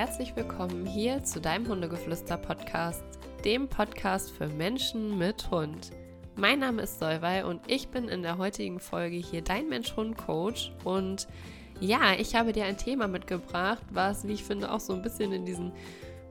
herzlich 0.00 0.34
willkommen 0.34 0.86
hier 0.86 1.22
zu 1.24 1.42
deinem 1.42 1.68
Hundegeflüster-Podcast, 1.68 3.04
dem 3.44 3.68
Podcast 3.68 4.30
für 4.30 4.48
Menschen 4.48 5.18
mit 5.18 5.50
Hund. 5.50 5.90
Mein 6.36 6.60
Name 6.60 6.80
ist 6.80 6.98
Solvay 6.98 7.42
und 7.42 7.60
ich 7.66 7.88
bin 7.88 8.08
in 8.08 8.22
der 8.22 8.38
heutigen 8.38 8.80
Folge 8.80 9.16
hier 9.16 9.42
dein 9.42 9.68
Mensch-Hund-Coach. 9.68 10.72
Und 10.84 11.28
ja, 11.80 12.14
ich 12.18 12.34
habe 12.34 12.54
dir 12.54 12.64
ein 12.64 12.78
Thema 12.78 13.08
mitgebracht, 13.08 13.82
was, 13.90 14.26
wie 14.26 14.32
ich 14.32 14.42
finde, 14.42 14.72
auch 14.72 14.80
so 14.80 14.94
ein 14.94 15.02
bisschen 15.02 15.32
in 15.32 15.44
diesen 15.44 15.70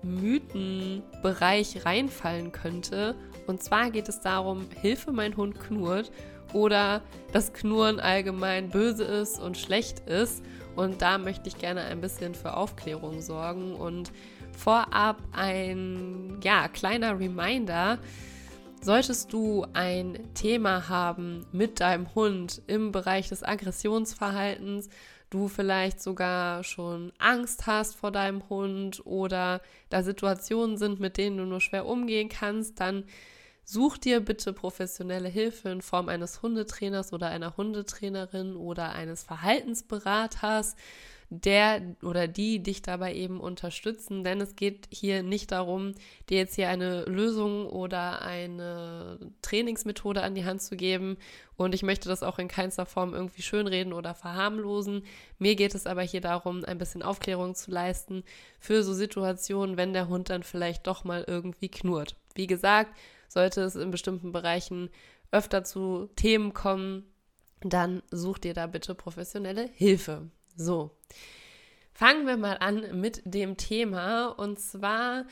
Mythenbereich 0.02 1.86
reinfallen 1.86 2.52
könnte. 2.52 3.14
Und 3.46 3.62
zwar 3.62 3.92
geht 3.92 4.10
es 4.10 4.20
darum, 4.20 4.66
Hilfe, 4.82 5.12
mein 5.12 5.38
Hund 5.38 5.60
knurrt 5.60 6.12
oder 6.54 7.04
dass 7.34 7.54
Knurren 7.54 8.00
allgemein 8.00 8.70
böse 8.70 9.04
ist 9.04 9.40
und 9.40 9.60
schlecht 9.60 10.00
ist. 10.10 10.42
Und 10.76 11.02
da 11.02 11.18
möchte 11.18 11.50
ich 11.50 11.58
gerne 11.58 11.82
ein 11.82 12.02
bisschen 12.02 12.36
für 12.36 12.56
Aufklärung 12.56 13.22
sorgen 13.22 13.76
und 13.76 14.12
vorab 14.58 15.18
ein 15.32 16.40
ja, 16.44 16.68
kleiner 16.68 17.20
Reminder. 17.20 18.00
Solltest 18.82 19.34
du 19.34 19.66
ein 19.74 20.34
Thema 20.36 20.88
haben 20.88 21.46
mit 21.52 21.82
deinem 21.82 22.16
Hund 22.16 22.62
im 22.68 22.94
Bereich 22.94 23.28
des 23.28 23.44
Aggressionsverhaltens, 23.44 24.90
du 25.30 25.48
vielleicht 25.48 26.02
sogar 26.02 26.64
schon 26.64 27.12
Angst 27.20 27.68
hast 27.68 27.96
vor 27.96 28.12
deinem 28.12 28.48
Hund 28.50 29.06
oder 29.06 29.62
da 29.90 30.02
Situationen 30.02 30.78
sind, 30.78 31.00
mit 31.00 31.18
denen 31.18 31.38
du 31.38 31.44
nur 31.44 31.62
schwer 31.62 31.86
umgehen 31.86 32.30
kannst, 32.30 32.80
dann 32.80 33.04
Such 33.72 34.00
dir 34.00 34.20
bitte 34.20 34.52
professionelle 34.52 35.30
Hilfe 35.30 35.70
in 35.70 35.84
Form 35.84 36.10
eines 36.10 36.42
Hundetrainers 36.42 37.14
oder 37.14 37.28
einer 37.28 37.56
Hundetrainerin 37.56 38.56
oder 38.56 38.94
eines 38.94 39.22
Verhaltensberaters, 39.22 40.76
der 41.30 41.96
oder 42.02 42.28
die 42.28 42.64
dich 42.64 42.82
dabei 42.82 43.14
eben 43.14 43.40
unterstützen, 43.40 44.24
denn 44.24 44.42
es 44.42 44.56
geht 44.56 44.88
hier 44.90 45.22
nicht 45.22 45.52
darum, 45.52 45.94
dir 46.32 46.40
jetzt 46.40 46.56
hier 46.56 46.68
eine 46.68 47.06
Lösung 47.06 47.68
oder 47.68 48.24
eine 48.24 49.20
Trainingsmethode 49.44 50.24
an 50.24 50.34
die 50.34 50.46
Hand 50.46 50.64
zu 50.64 50.76
geben 50.76 51.18
und 51.56 51.76
ich 51.76 51.84
möchte 51.84 52.10
das 52.10 52.24
auch 52.24 52.40
in 52.40 52.48
keinster 52.48 52.88
Form 52.88 53.14
irgendwie 53.14 53.44
schönreden 53.44 53.94
oder 53.94 54.16
verharmlosen. 54.16 55.04
Mir 55.38 55.56
geht 55.56 55.76
es 55.76 55.86
aber 55.86 56.02
hier 56.02 56.22
darum, 56.22 56.66
ein 56.66 56.80
bisschen 56.80 57.04
Aufklärung 57.04 57.54
zu 57.54 57.70
leisten 57.70 58.24
für 58.60 58.82
so 58.82 58.96
Situationen, 58.96 59.78
wenn 59.78 59.94
der 59.94 60.08
Hund 60.08 60.32
dann 60.32 60.42
vielleicht 60.42 60.88
doch 60.88 61.04
mal 61.04 61.24
irgendwie 61.28 61.70
knurrt. 61.70 62.16
Wie 62.34 62.48
gesagt, 62.48 62.96
sollte 63.30 63.62
es 63.62 63.76
in 63.76 63.92
bestimmten 63.92 64.34
Bereichen 64.34 64.90
öfter 65.32 65.64
zu 65.64 66.10
Themen 66.16 66.54
kommen, 66.54 67.06
dann 67.62 68.04
such 68.12 68.40
dir 68.40 68.54
da 68.54 68.68
bitte 68.68 68.96
professionelle 68.96 69.70
Hilfe. 69.74 70.30
So, 70.56 70.98
fangen 71.94 72.28
wir 72.28 72.38
mal 72.38 72.58
an 72.60 73.00
mit 73.00 73.22
dem 73.26 73.56
Thema. 73.56 74.28
Und 74.28 74.60
zwar 74.60 75.26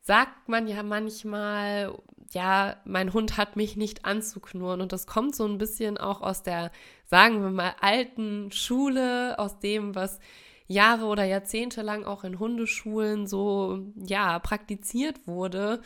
sagt 0.00 0.48
man 0.48 0.66
ja 0.66 0.82
manchmal, 0.82 1.96
ja, 2.32 2.76
mein 2.84 3.12
Hund 3.12 3.36
hat 3.36 3.56
mich 3.56 3.76
nicht 3.76 4.04
anzuknurren. 4.04 4.80
Und 4.80 4.92
das 4.92 5.06
kommt 5.06 5.34
so 5.36 5.46
ein 5.46 5.58
bisschen 5.58 5.98
auch 5.98 6.20
aus 6.20 6.42
der, 6.42 6.70
sagen 7.04 7.42
wir 7.42 7.50
mal, 7.50 7.74
alten 7.80 8.50
Schule, 8.52 9.38
aus 9.38 9.58
dem, 9.60 9.94
was 9.94 10.18
Jahre 10.66 11.06
oder 11.06 11.24
Jahrzehnte 11.24 11.82
lang 11.82 12.04
auch 12.04 12.24
in 12.24 12.38
Hundeschulen 12.38 13.26
so, 13.26 13.86
ja, 13.96 14.38
praktiziert 14.38 15.26
wurde 15.26 15.80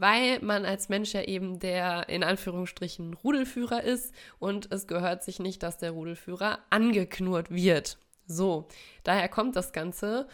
weil 0.00 0.40
man 0.40 0.64
als 0.64 0.88
Mensch 0.88 1.14
ja 1.14 1.22
eben 1.22 1.58
der 1.58 2.08
in 2.08 2.22
Anführungsstrichen 2.22 3.14
Rudelführer 3.14 3.82
ist 3.82 4.14
und 4.38 4.70
es 4.72 4.86
gehört 4.86 5.22
sich 5.22 5.38
nicht, 5.38 5.62
dass 5.62 5.78
der 5.78 5.92
Rudelführer 5.92 6.58
angeknurrt 6.70 7.50
wird. 7.50 7.98
So, 8.26 8.68
daher 9.04 9.28
kommt 9.28 9.56
das 9.56 9.72
Ganze. 9.72 10.26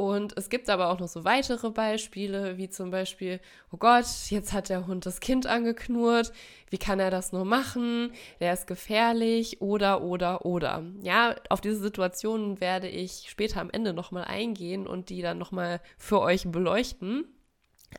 Und 0.00 0.34
es 0.38 0.48
gibt 0.48 0.70
aber 0.70 0.88
auch 0.88 0.98
noch 0.98 1.08
so 1.08 1.26
weitere 1.26 1.68
Beispiele, 1.68 2.56
wie 2.56 2.70
zum 2.70 2.90
Beispiel, 2.90 3.38
oh 3.70 3.76
Gott, 3.76 4.06
jetzt 4.30 4.54
hat 4.54 4.70
der 4.70 4.86
Hund 4.86 5.04
das 5.04 5.20
Kind 5.20 5.46
angeknurrt, 5.46 6.32
wie 6.70 6.78
kann 6.78 7.00
er 7.00 7.10
das 7.10 7.32
nur 7.32 7.44
machen? 7.44 8.10
Der 8.40 8.54
ist 8.54 8.66
gefährlich 8.66 9.60
oder, 9.60 10.00
oder, 10.00 10.46
oder. 10.46 10.82
Ja, 11.02 11.36
auf 11.50 11.60
diese 11.60 11.76
Situationen 11.76 12.62
werde 12.62 12.88
ich 12.88 13.26
später 13.28 13.60
am 13.60 13.68
Ende 13.68 13.92
nochmal 13.92 14.24
eingehen 14.24 14.86
und 14.86 15.10
die 15.10 15.20
dann 15.20 15.36
nochmal 15.36 15.82
für 15.98 16.22
euch 16.22 16.50
beleuchten. 16.50 17.26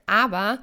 Aber 0.06 0.59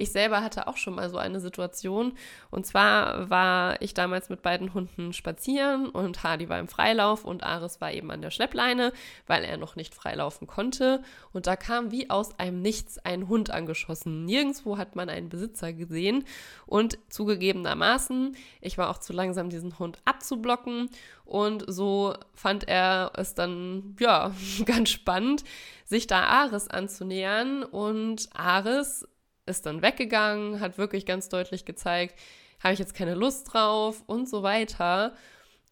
ich 0.00 0.12
selber 0.12 0.42
hatte 0.42 0.66
auch 0.66 0.78
schon 0.78 0.94
mal 0.94 1.10
so 1.10 1.18
eine 1.18 1.40
Situation. 1.40 2.14
Und 2.50 2.64
zwar 2.64 3.28
war 3.28 3.82
ich 3.82 3.92
damals 3.92 4.30
mit 4.30 4.40
beiden 4.40 4.72
Hunden 4.72 5.12
spazieren 5.12 5.90
und 5.90 6.22
Hardy 6.22 6.48
war 6.48 6.58
im 6.58 6.68
Freilauf 6.68 7.26
und 7.26 7.42
Aris 7.44 7.82
war 7.82 7.92
eben 7.92 8.10
an 8.10 8.22
der 8.22 8.30
Schleppleine, 8.30 8.94
weil 9.26 9.44
er 9.44 9.58
noch 9.58 9.76
nicht 9.76 9.94
freilaufen 9.94 10.46
konnte. 10.46 11.02
Und 11.34 11.46
da 11.46 11.54
kam 11.54 11.90
wie 11.90 12.08
aus 12.08 12.38
einem 12.38 12.62
Nichts 12.62 12.96
ein 12.98 13.28
Hund 13.28 13.50
angeschossen. 13.50 14.24
Nirgendwo 14.24 14.78
hat 14.78 14.96
man 14.96 15.10
einen 15.10 15.28
Besitzer 15.28 15.74
gesehen. 15.74 16.24
Und 16.64 16.98
zugegebenermaßen, 17.10 18.34
ich 18.62 18.78
war 18.78 18.88
auch 18.88 18.98
zu 18.98 19.12
langsam, 19.12 19.50
diesen 19.50 19.78
Hund 19.78 19.98
abzublocken. 20.06 20.88
Und 21.26 21.64
so 21.68 22.14
fand 22.32 22.66
er 22.66 23.12
es 23.16 23.34
dann, 23.34 23.96
ja, 24.00 24.32
ganz 24.64 24.88
spannend, 24.88 25.44
sich 25.90 26.06
da 26.06 26.22
Aris 26.22 26.68
anzunähern. 26.68 27.62
Und 27.64 28.30
Aris 28.32 29.06
ist 29.44 29.66
dann 29.66 29.82
weggegangen, 29.82 30.60
hat 30.60 30.78
wirklich 30.78 31.04
ganz 31.04 31.28
deutlich 31.28 31.64
gezeigt, 31.66 32.18
habe 32.62 32.72
ich 32.72 32.78
jetzt 32.78 32.94
keine 32.94 33.14
Lust 33.14 33.52
drauf 33.52 34.02
und 34.06 34.28
so 34.28 34.42
weiter. 34.42 35.12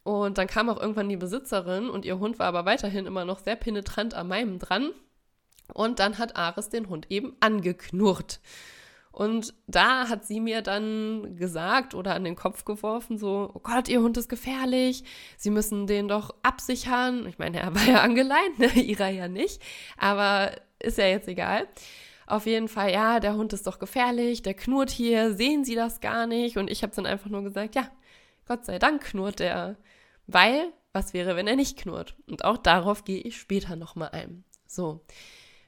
Und 0.03 0.37
dann 0.39 0.47
kam 0.47 0.69
auch 0.69 0.81
irgendwann 0.81 1.09
die 1.09 1.17
Besitzerin 1.17 1.89
und 1.89 2.05
ihr 2.05 2.19
Hund 2.19 2.39
war 2.39 2.47
aber 2.47 2.65
weiterhin 2.65 3.07
immer 3.07 3.25
noch 3.25 3.39
sehr 3.39 3.57
penetrant 3.57 4.15
an 4.15 4.28
meinem 4.28 4.59
dran. 4.59 4.91
Und 5.73 5.99
dann 6.01 6.19
hat 6.19 6.37
Ares 6.37 6.69
den 6.71 6.89
Hund 6.89 7.11
eben 7.11 7.37
angeknurrt. 7.41 8.41
Und 9.19 9.53
da 9.67 10.09
hat 10.09 10.25
sie 10.27 10.39
mir 10.39 10.62
dann 10.62 11.34
gesagt 11.34 11.97
oder 11.97 12.15
an 12.15 12.23
den 12.23 12.37
Kopf 12.37 12.65
geworfen, 12.65 13.19
so, 13.19 13.51
oh 13.53 13.59
Gott, 13.59 13.89
ihr 13.89 14.01
Hund 14.01 14.17
ist 14.17 14.29
gefährlich, 14.29 15.03
Sie 15.37 15.51
müssen 15.51 15.89
den 15.89 16.06
doch 16.06 16.37
absichern. 16.45 17.27
Ich 17.27 17.37
meine, 17.37 17.59
er 17.59 17.75
war 17.75 17.83
ja 17.83 18.01
angeleint, 18.01 18.61
ne? 18.61 18.69
ihrer 18.75 19.09
ja 19.09 19.27
nicht, 19.27 19.61
aber 19.97 20.53
ist 20.78 20.99
ja 20.99 21.07
jetzt 21.07 21.27
egal. 21.27 21.67
Auf 22.28 22.47
jeden 22.47 22.69
Fall, 22.69 22.93
ja, 22.93 23.19
der 23.19 23.34
Hund 23.34 23.53
ist 23.53 23.67
doch 23.67 23.81
gefährlich, 23.81 24.43
der 24.43 24.55
knurrt 24.55 24.91
hier, 24.91 25.34
sehen 25.34 25.65
Sie 25.65 25.75
das 25.75 26.01
gar 26.01 26.28
nicht? 26.28 26.57
Und 26.57 26.71
ich 26.71 26.84
habe 26.84 26.95
dann 26.95 27.05
einfach 27.05 27.28
nur 27.28 27.43
gesagt, 27.43 27.75
ja, 27.75 27.91
Gott 28.47 28.67
sei 28.67 28.78
Dank 28.78 29.03
knurrt 29.03 29.41
der. 29.41 29.75
Weil, 30.28 30.73
was 30.93 31.12
wäre, 31.12 31.34
wenn 31.34 31.49
er 31.49 31.57
nicht 31.57 31.77
knurrt? 31.77 32.15
Und 32.28 32.45
auch 32.45 32.57
darauf 32.57 33.03
gehe 33.03 33.21
ich 33.21 33.37
später 33.37 33.75
nochmal 33.75 34.11
ein. 34.11 34.45
So. 34.69 35.05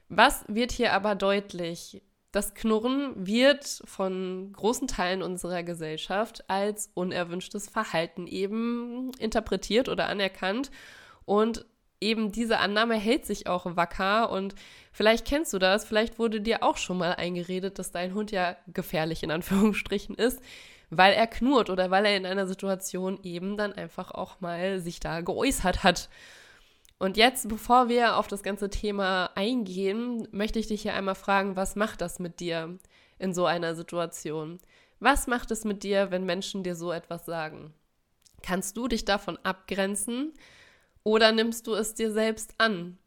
Was 0.07 0.45
wird 0.47 0.71
hier 0.71 0.93
aber 0.93 1.15
deutlich? 1.15 2.01
Das 2.31 2.53
Knurren 2.53 3.13
wird 3.15 3.81
von 3.83 4.53
großen 4.53 4.87
Teilen 4.87 5.21
unserer 5.21 5.63
Gesellschaft 5.63 6.49
als 6.49 6.89
unerwünschtes 6.93 7.67
Verhalten 7.67 8.25
eben 8.25 9.11
interpretiert 9.19 9.89
oder 9.89 10.07
anerkannt. 10.07 10.71
Und 11.25 11.65
eben 12.01 12.31
diese 12.31 12.59
Annahme 12.59 12.95
hält 12.95 13.25
sich 13.25 13.47
auch 13.47 13.75
wacker 13.75 14.31
und 14.31 14.55
vielleicht 14.91 15.25
kennst 15.25 15.53
du 15.53 15.59
das, 15.59 15.85
vielleicht 15.85 16.19
wurde 16.19 16.41
dir 16.41 16.63
auch 16.63 16.77
schon 16.77 16.97
mal 16.97 17.13
eingeredet, 17.13 17.79
dass 17.79 17.91
dein 17.91 18.13
Hund 18.13 18.31
ja 18.31 18.57
gefährlich 18.67 19.23
in 19.23 19.31
Anführungsstrichen 19.31 20.15
ist, 20.15 20.41
weil 20.89 21.13
er 21.13 21.27
knurrt 21.27 21.69
oder 21.69 21.91
weil 21.91 22.05
er 22.05 22.17
in 22.17 22.25
einer 22.25 22.47
Situation 22.47 23.19
eben 23.23 23.55
dann 23.55 23.73
einfach 23.73 24.11
auch 24.11 24.41
mal 24.41 24.79
sich 24.79 24.99
da 24.99 25.21
geäußert 25.21 25.83
hat. 25.83 26.09
Und 27.01 27.17
jetzt, 27.17 27.49
bevor 27.49 27.89
wir 27.89 28.17
auf 28.17 28.27
das 28.27 28.43
ganze 28.43 28.69
Thema 28.69 29.31
eingehen, 29.33 30.27
möchte 30.29 30.59
ich 30.59 30.67
dich 30.67 30.83
hier 30.83 30.93
einmal 30.93 31.15
fragen, 31.15 31.55
was 31.55 31.75
macht 31.75 31.99
das 31.99 32.19
mit 32.19 32.39
dir 32.39 32.77
in 33.17 33.33
so 33.33 33.47
einer 33.47 33.73
Situation? 33.73 34.59
Was 34.99 35.25
macht 35.25 35.49
es 35.49 35.65
mit 35.65 35.81
dir, 35.81 36.11
wenn 36.11 36.27
Menschen 36.27 36.61
dir 36.61 36.75
so 36.75 36.91
etwas 36.91 37.25
sagen? 37.25 37.73
Kannst 38.43 38.77
du 38.77 38.87
dich 38.87 39.03
davon 39.03 39.39
abgrenzen? 39.41 40.31
Oder 41.01 41.31
nimmst 41.31 41.65
du 41.65 41.73
es 41.73 41.95
dir 41.95 42.11
selbst 42.11 42.53
an? 42.59 42.99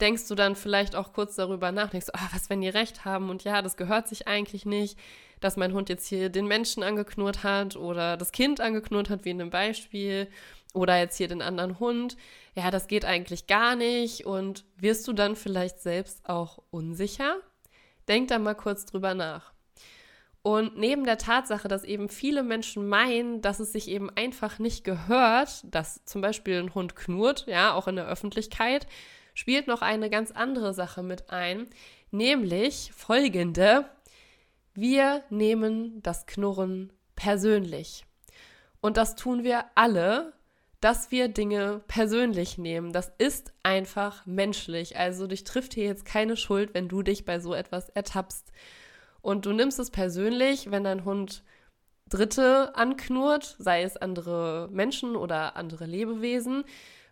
Denkst 0.00 0.28
du 0.28 0.34
dann 0.34 0.56
vielleicht 0.56 0.96
auch 0.96 1.12
kurz 1.12 1.36
darüber 1.36 1.72
nach, 1.72 1.90
denkst, 1.90 2.08
oh, 2.14 2.26
was, 2.32 2.48
wenn 2.48 2.62
die 2.62 2.70
recht 2.70 3.04
haben 3.04 3.28
und 3.28 3.44
ja, 3.44 3.60
das 3.60 3.76
gehört 3.76 4.08
sich 4.08 4.26
eigentlich 4.26 4.64
nicht, 4.64 4.98
dass 5.40 5.58
mein 5.58 5.74
Hund 5.74 5.90
jetzt 5.90 6.06
hier 6.06 6.30
den 6.30 6.46
Menschen 6.46 6.82
angeknurrt 6.82 7.44
hat 7.44 7.76
oder 7.76 8.16
das 8.16 8.32
Kind 8.32 8.62
angeknurrt 8.62 9.10
hat, 9.10 9.26
wie 9.26 9.30
in 9.30 9.38
dem 9.38 9.50
Beispiel, 9.50 10.28
oder 10.76 10.98
jetzt 10.98 11.16
hier 11.16 11.28
den 11.28 11.42
anderen 11.42 11.80
Hund. 11.80 12.16
Ja, 12.54 12.70
das 12.70 12.86
geht 12.86 13.04
eigentlich 13.04 13.46
gar 13.46 13.74
nicht 13.74 14.26
und 14.26 14.64
wirst 14.76 15.08
du 15.08 15.12
dann 15.12 15.34
vielleicht 15.34 15.80
selbst 15.80 16.28
auch 16.28 16.62
unsicher? 16.70 17.36
Denk 18.08 18.28
da 18.28 18.38
mal 18.38 18.54
kurz 18.54 18.84
drüber 18.84 19.14
nach. 19.14 19.52
Und 20.42 20.76
neben 20.78 21.04
der 21.04 21.18
Tatsache, 21.18 21.66
dass 21.66 21.82
eben 21.82 22.08
viele 22.08 22.44
Menschen 22.44 22.86
meinen, 22.88 23.42
dass 23.42 23.58
es 23.58 23.72
sich 23.72 23.88
eben 23.88 24.10
einfach 24.10 24.60
nicht 24.60 24.84
gehört, 24.84 25.64
dass 25.64 26.04
zum 26.04 26.20
Beispiel 26.20 26.60
ein 26.60 26.72
Hund 26.72 26.94
knurrt, 26.94 27.46
ja, 27.48 27.74
auch 27.74 27.88
in 27.88 27.96
der 27.96 28.06
Öffentlichkeit, 28.06 28.86
spielt 29.34 29.66
noch 29.66 29.82
eine 29.82 30.08
ganz 30.08 30.30
andere 30.30 30.72
Sache 30.72 31.02
mit 31.02 31.30
ein, 31.30 31.66
nämlich 32.12 32.92
folgende. 32.94 33.86
Wir 34.72 35.24
nehmen 35.30 36.00
das 36.02 36.26
Knurren 36.26 36.92
persönlich. 37.16 38.04
Und 38.80 38.98
das 38.98 39.16
tun 39.16 39.42
wir 39.42 39.64
alle, 39.74 40.32
dass 40.80 41.10
wir 41.10 41.28
Dinge 41.28 41.82
persönlich 41.88 42.58
nehmen. 42.58 42.92
Das 42.92 43.12
ist 43.18 43.52
einfach 43.62 44.26
menschlich. 44.26 44.96
Also 44.96 45.26
dich 45.26 45.44
trifft 45.44 45.74
hier 45.74 45.84
jetzt 45.84 46.04
keine 46.04 46.36
Schuld, 46.36 46.74
wenn 46.74 46.88
du 46.88 47.02
dich 47.02 47.24
bei 47.24 47.40
so 47.40 47.54
etwas 47.54 47.88
ertappst. 47.90 48.52
Und 49.22 49.46
du 49.46 49.52
nimmst 49.52 49.78
es 49.78 49.90
persönlich, 49.90 50.70
wenn 50.70 50.84
dein 50.84 51.04
Hund 51.04 51.42
Dritte 52.08 52.76
anknurrt, 52.76 53.56
sei 53.58 53.82
es 53.82 53.96
andere 53.96 54.68
Menschen 54.70 55.16
oder 55.16 55.56
andere 55.56 55.86
Lebewesen, 55.86 56.64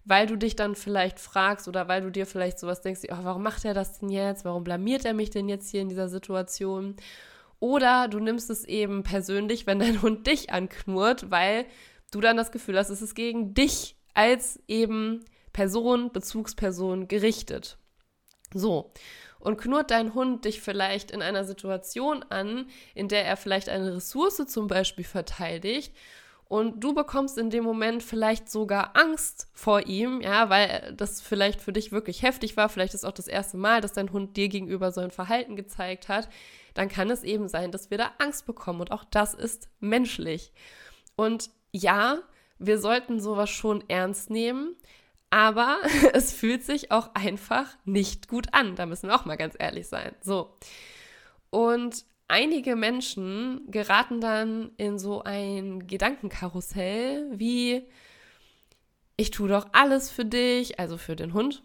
weil 0.05 0.27
du 0.27 0.37
dich 0.37 0.55
dann 0.55 0.77
vielleicht 0.77 1.19
fragst 1.19 1.67
oder 1.67 1.89
weil 1.89 2.03
du 2.03 2.11
dir 2.11 2.27
vielleicht 2.27 2.61
sowas 2.61 2.81
denkst, 2.81 3.01
oh, 3.11 3.19
warum 3.23 3.43
macht 3.43 3.65
er 3.65 3.75
das 3.75 3.99
denn 3.99 4.11
jetzt? 4.11 4.45
Warum 4.45 4.63
blamiert 4.63 5.05
er 5.05 5.15
mich 5.15 5.31
denn 5.31 5.49
jetzt 5.49 5.71
hier 5.71 5.81
in 5.81 5.89
dieser 5.89 6.09
Situation? 6.09 6.95
Oder 7.59 8.09
du 8.09 8.21
nimmst 8.21 8.51
es 8.51 8.65
eben 8.65 9.03
persönlich, 9.03 9.67
wenn 9.67 9.79
dein 9.81 10.03
Hund 10.03 10.27
dich 10.27 10.53
anknurrt, 10.53 11.31
weil 11.31 11.65
du 12.15 12.21
dann 12.21 12.37
das 12.37 12.53
Gefühl 12.53 12.79
hast, 12.79 12.91
es 12.91 13.03
ist 13.03 13.15
gegen 13.15 13.55
dich 13.55 13.97
als 14.15 14.61
eben 14.69 15.25
Person, 15.53 16.13
Bezugsperson 16.13 17.09
gerichtet. 17.09 17.79
So. 18.53 18.93
Und 19.39 19.59
knurrt 19.59 19.91
dein 19.91 20.15
Hund 20.15 20.45
dich 20.47 20.61
vielleicht 20.63 21.11
in 21.11 21.21
einer 21.21 21.45
Situation 21.45 22.23
an, 22.31 22.67
in 22.95 23.09
der 23.09 23.27
er 23.27 23.37
vielleicht 23.37 23.69
eine 23.69 23.97
Ressource 23.97 24.43
zum 24.47 24.69
Beispiel 24.69 25.05
verteidigt 25.05 25.93
und 26.47 26.85
du 26.85 26.95
bekommst 26.95 27.39
in 27.39 27.51
dem 27.51 27.65
Moment 27.65 28.03
vielleicht 28.03 28.51
sogar 28.51 28.97
Angst 28.97 29.49
vor 29.55 29.87
ihm, 29.87 30.21
ja, 30.21 30.51
weil 30.51 30.95
das 30.97 31.21
vielleicht 31.21 31.61
für 31.61 31.73
dich 31.73 31.91
wirklich 31.91 32.23
heftig 32.23 32.57
war, 32.57 32.69
vielleicht 32.69 32.95
ist 32.95 33.05
auch 33.05 33.13
das 33.13 33.29
erste 33.29 33.57
Mal, 33.57 33.81
dass 33.81 33.95
dein 33.95 34.13
Hund 34.13 34.37
dir 34.37 34.49
gegenüber 34.49 34.93
so 34.93 35.01
ein 35.01 35.11
Verhalten 35.11 35.57
gezeigt 35.57 36.09
hat, 36.09 36.29
dann 36.75 36.89
kann 36.89 37.11
es 37.11 37.23
eben 37.23 37.49
sein, 37.49 37.73
dass 37.73 37.91
wir 37.91 37.99
da 37.99 38.13
Angst 38.19 38.47
bekommen 38.47 38.81
und 38.81 38.93
auch 38.93 39.05
das 39.05 39.35
ist 39.35 39.69
menschlich. 39.81 40.53
Und 41.17 41.51
ja, 41.75 42.19
wir 42.59 42.79
sollten 42.79 43.21
sowas 43.21 43.51
schon 43.51 43.83
ernst 43.89 44.31
nehmen, 44.31 44.77
aber 45.31 45.79
es 46.13 46.33
fühlt 46.33 46.63
sich 46.63 46.93
auch 46.93 47.11
einfach 47.15 47.77
nicht 47.85 48.29
gut 48.29 48.47
an. 48.53 48.77
Da 48.77 48.87
müssen 48.87 49.09
wir 49.09 49.17
auch 49.17 49.25
mal 49.25 49.37
ganz 49.37 49.57
ehrlich 49.59 49.89
sein. 49.89 50.15
So. 50.23 50.57
Und 51.51 52.05
einige 52.29 52.77
Menschen 52.77 53.71
geraten 53.71 54.21
dann 54.21 54.71
in 54.77 54.99
so 54.99 55.23
ein 55.25 55.87
Gedankenkarussell 55.87 57.29
wie 57.33 57.87
ich 59.17 59.31
tue 59.31 59.49
doch 59.49 59.69
alles 59.73 60.11
für 60.11 60.25
dich, 60.25 60.81
also 60.81 60.97
für 60.99 61.15
den 61.15 61.35
Hund. 61.35 61.63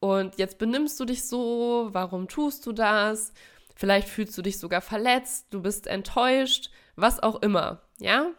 Und 0.00 0.38
jetzt 0.38 0.56
benimmst 0.56 0.98
du 0.98 1.04
dich 1.04 1.28
so, 1.28 1.90
warum 1.92 2.26
tust 2.26 2.64
du 2.64 2.72
das? 2.72 3.34
Vielleicht 3.74 4.08
fühlst 4.08 4.36
du 4.38 4.42
dich 4.42 4.58
sogar 4.58 4.80
verletzt, 4.80 5.48
du 5.50 5.60
bist 5.60 5.86
enttäuscht, 5.86 6.70
was 6.94 7.22
auch 7.22 7.42
immer, 7.42 7.82
ja? 7.98 8.30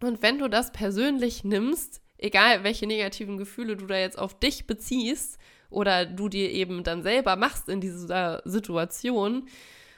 Und 0.00 0.22
wenn 0.22 0.38
du 0.38 0.48
das 0.48 0.72
persönlich 0.72 1.44
nimmst, 1.44 2.02
egal 2.18 2.64
welche 2.64 2.86
negativen 2.86 3.38
Gefühle 3.38 3.76
du 3.76 3.86
da 3.86 3.96
jetzt 3.96 4.18
auf 4.18 4.38
dich 4.38 4.66
beziehst 4.66 5.38
oder 5.70 6.06
du 6.06 6.28
dir 6.28 6.50
eben 6.50 6.84
dann 6.84 7.02
selber 7.02 7.36
machst 7.36 7.68
in 7.68 7.80
dieser 7.80 8.42
Situation 8.44 9.48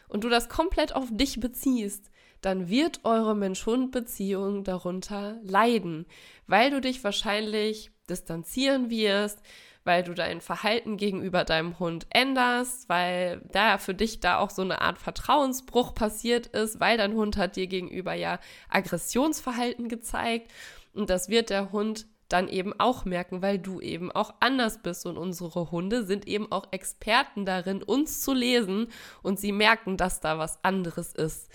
und 0.08 0.24
du 0.24 0.28
das 0.28 0.48
komplett 0.48 0.94
auf 0.94 1.08
dich 1.10 1.40
beziehst, 1.40 2.10
dann 2.40 2.68
wird 2.68 3.00
eure 3.04 3.34
Mensch-Hund-Beziehung 3.34 4.62
darunter 4.62 5.38
leiden, 5.42 6.06
weil 6.46 6.70
du 6.70 6.80
dich 6.80 7.02
wahrscheinlich 7.02 7.90
distanzieren 8.08 8.90
wirst, 8.90 9.42
weil 9.88 10.04
du 10.04 10.14
dein 10.14 10.40
Verhalten 10.40 10.98
gegenüber 10.98 11.44
deinem 11.44 11.78
Hund 11.78 12.06
änderst, 12.10 12.88
weil 12.88 13.40
da 13.50 13.78
für 13.78 13.94
dich 13.94 14.20
da 14.20 14.38
auch 14.38 14.50
so 14.50 14.62
eine 14.62 14.82
Art 14.82 14.98
Vertrauensbruch 14.98 15.94
passiert 15.94 16.46
ist, 16.48 16.78
weil 16.78 16.98
dein 16.98 17.14
Hund 17.14 17.38
hat 17.38 17.56
dir 17.56 17.66
gegenüber 17.66 18.12
ja 18.12 18.38
Aggressionsverhalten 18.68 19.88
gezeigt 19.88 20.52
und 20.92 21.08
das 21.08 21.30
wird 21.30 21.48
der 21.48 21.72
Hund 21.72 22.06
dann 22.28 22.48
eben 22.48 22.78
auch 22.78 23.06
merken, 23.06 23.40
weil 23.40 23.58
du 23.58 23.80
eben 23.80 24.12
auch 24.12 24.34
anders 24.40 24.82
bist. 24.82 25.06
Und 25.06 25.16
unsere 25.16 25.70
Hunde 25.70 26.04
sind 26.04 26.28
eben 26.28 26.52
auch 26.52 26.66
Experten 26.72 27.46
darin, 27.46 27.82
uns 27.82 28.20
zu 28.20 28.34
lesen 28.34 28.88
und 29.22 29.40
sie 29.40 29.52
merken, 29.52 29.96
dass 29.96 30.20
da 30.20 30.38
was 30.38 30.62
anderes 30.62 31.14
ist 31.14 31.50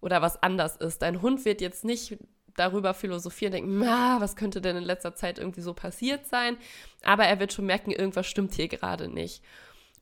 oder 0.00 0.22
was 0.22 0.42
anders 0.42 0.76
ist. 0.76 1.02
Dein 1.02 1.20
Hund 1.20 1.44
wird 1.44 1.60
jetzt 1.60 1.84
nicht 1.84 2.16
darüber 2.58 2.94
philosophieren, 2.94 3.52
denken, 3.52 3.80
was 3.80 4.36
könnte 4.36 4.60
denn 4.60 4.76
in 4.76 4.84
letzter 4.84 5.14
Zeit 5.14 5.38
irgendwie 5.38 5.60
so 5.60 5.74
passiert 5.74 6.26
sein? 6.26 6.56
Aber 7.02 7.24
er 7.24 7.40
wird 7.40 7.52
schon 7.52 7.66
merken, 7.66 7.90
irgendwas 7.90 8.26
stimmt 8.26 8.54
hier 8.54 8.68
gerade 8.68 9.08
nicht. 9.08 9.42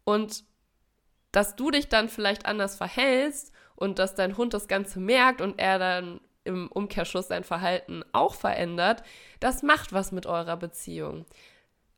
Und 0.05 0.45
dass 1.33 1.57
du 1.57 1.71
dich 1.71 1.89
dann 1.89 2.09
vielleicht 2.09 2.47
anders 2.47 2.77
verhältst 2.77 3.53
und 3.75 3.99
dass 3.99 4.15
dein 4.15 4.37
Hund 4.37 4.55
das 4.55 4.69
Ganze 4.69 5.01
merkt 5.01 5.41
und 5.41 5.59
er 5.59 5.79
dann 5.79 6.21
im 6.45 6.69
Umkehrschluss 6.69 7.29
sein 7.29 7.45
Verhalten 7.45 8.05
auch 8.13 8.35
verändert, 8.35 9.03
das 9.41 9.63
macht 9.63 9.93
was 9.93 10.13
mit 10.13 10.27
eurer 10.27 10.57
Beziehung. 10.57 11.27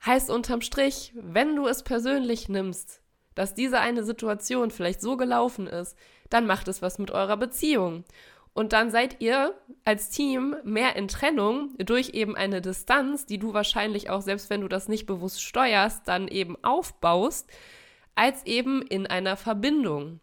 Heißt 0.05 0.31
unterm 0.31 0.61
Strich, 0.61 1.13
wenn 1.15 1.55
du 1.55 1.67
es 1.67 1.83
persönlich 1.83 2.49
nimmst, 2.49 3.03
dass 3.35 3.55
diese 3.55 3.79
eine 3.79 4.03
Situation 4.05 4.71
vielleicht 4.71 5.01
so 5.01 5.17
gelaufen 5.17 5.67
ist, 5.67 5.97
dann 6.31 6.47
macht 6.47 6.67
es 6.69 6.83
was 6.83 6.99
mit 6.99 7.11
eurer 7.11 7.37
Beziehung. 7.37 8.05
Und 8.59 8.73
dann 8.73 8.91
seid 8.91 9.21
ihr 9.21 9.55
als 9.85 10.11
Team 10.11 10.57
mehr 10.65 10.97
in 10.97 11.07
Trennung 11.07 11.77
durch 11.79 12.09
eben 12.15 12.35
eine 12.35 12.61
Distanz, 12.61 13.25
die 13.25 13.39
du 13.39 13.55
wahrscheinlich 13.55 14.11
auch, 14.11 14.21
selbst 14.21 14.51
wenn 14.51 14.63
du 14.63 14.67
das 14.67 14.89
nicht 14.89 15.07
bewusst 15.07 15.41
steuerst, 15.45 16.09
dann 16.09 16.27
eben 16.27 16.57
aufbaust, 16.65 17.49
als 18.17 18.45
eben 18.47 18.83
in 18.83 19.07
einer 19.07 19.37
Verbindung. 19.37 20.19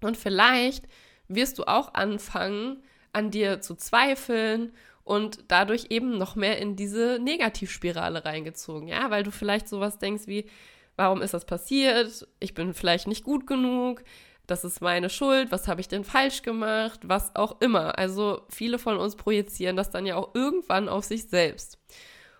Und 0.00 0.16
vielleicht 0.16 0.84
wirst 1.26 1.58
du 1.58 1.64
auch 1.64 1.94
anfangen, 1.94 2.80
an 3.12 3.32
dir 3.32 3.60
zu 3.60 3.74
zweifeln 3.74 4.72
und 5.02 5.40
dadurch 5.48 5.86
eben 5.90 6.16
noch 6.16 6.36
mehr 6.36 6.58
in 6.58 6.76
diese 6.76 7.18
Negativspirale 7.20 8.24
reingezogen, 8.24 8.86
ja, 8.86 9.10
weil 9.10 9.24
du 9.24 9.32
vielleicht 9.32 9.66
sowas 9.66 9.98
denkst 9.98 10.28
wie, 10.28 10.48
warum 10.94 11.22
ist 11.22 11.34
das 11.34 11.44
passiert? 11.44 12.28
Ich 12.38 12.54
bin 12.54 12.72
vielleicht 12.72 13.08
nicht 13.08 13.24
gut 13.24 13.48
genug, 13.48 14.04
das 14.46 14.64
ist 14.64 14.80
meine 14.80 15.08
Schuld, 15.08 15.50
was 15.50 15.68
habe 15.68 15.80
ich 15.80 15.88
denn 15.88 16.04
falsch 16.04 16.42
gemacht, 16.42 17.00
was 17.04 17.34
auch 17.34 17.60
immer. 17.60 17.98
Also 17.98 18.42
viele 18.48 18.78
von 18.78 18.98
uns 18.98 19.16
projizieren 19.16 19.76
das 19.76 19.90
dann 19.90 20.06
ja 20.06 20.16
auch 20.16 20.34
irgendwann 20.34 20.88
auf 20.88 21.04
sich 21.04 21.24
selbst. 21.28 21.78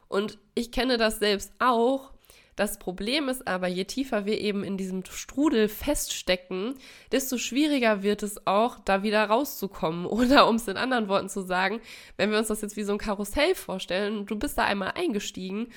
Und 0.09 0.39
ich 0.55 0.71
kenne 0.71 0.99
das 0.99 1.19
selbst 1.19 1.53
auch. 1.59 2.13
Das 2.57 2.79
Problem 2.79 3.29
ist 3.29 3.49
aber, 3.49 3.67
je 3.67 3.85
tiefer 3.85 4.27
wir 4.27 4.41
eben 4.41 4.63
in 4.63 4.77
diesem 4.77 5.05
Strudel 5.05 5.69
feststecken, 5.69 6.75
desto 7.11 7.37
schwieriger 7.37 8.05
wird 8.05 8.23
es 8.23 8.47
auch, 8.47 8.79
da 8.85 9.03
wieder 9.03 9.25
rauszukommen. 9.25 10.07
Oder 10.07 10.47
um 10.47 10.57
es 10.57 10.69
in 10.69 10.77
anderen 10.77 11.09
Worten 11.09 11.29
zu 11.29 11.43
sagen, 11.43 11.81
wenn 12.17 12.31
wir 12.31 12.39
uns 12.39 12.49
das 12.49 12.61
jetzt 12.61 12.77
wie 12.77 12.85
so 12.85 12.93
ein 12.93 12.99
Karussell 12.99 13.55
vorstellen, 13.55 14.27
du 14.27 14.37
bist 14.37 14.59
da 14.59 14.65
einmal 14.65 14.93
eingestiegen 14.93 15.69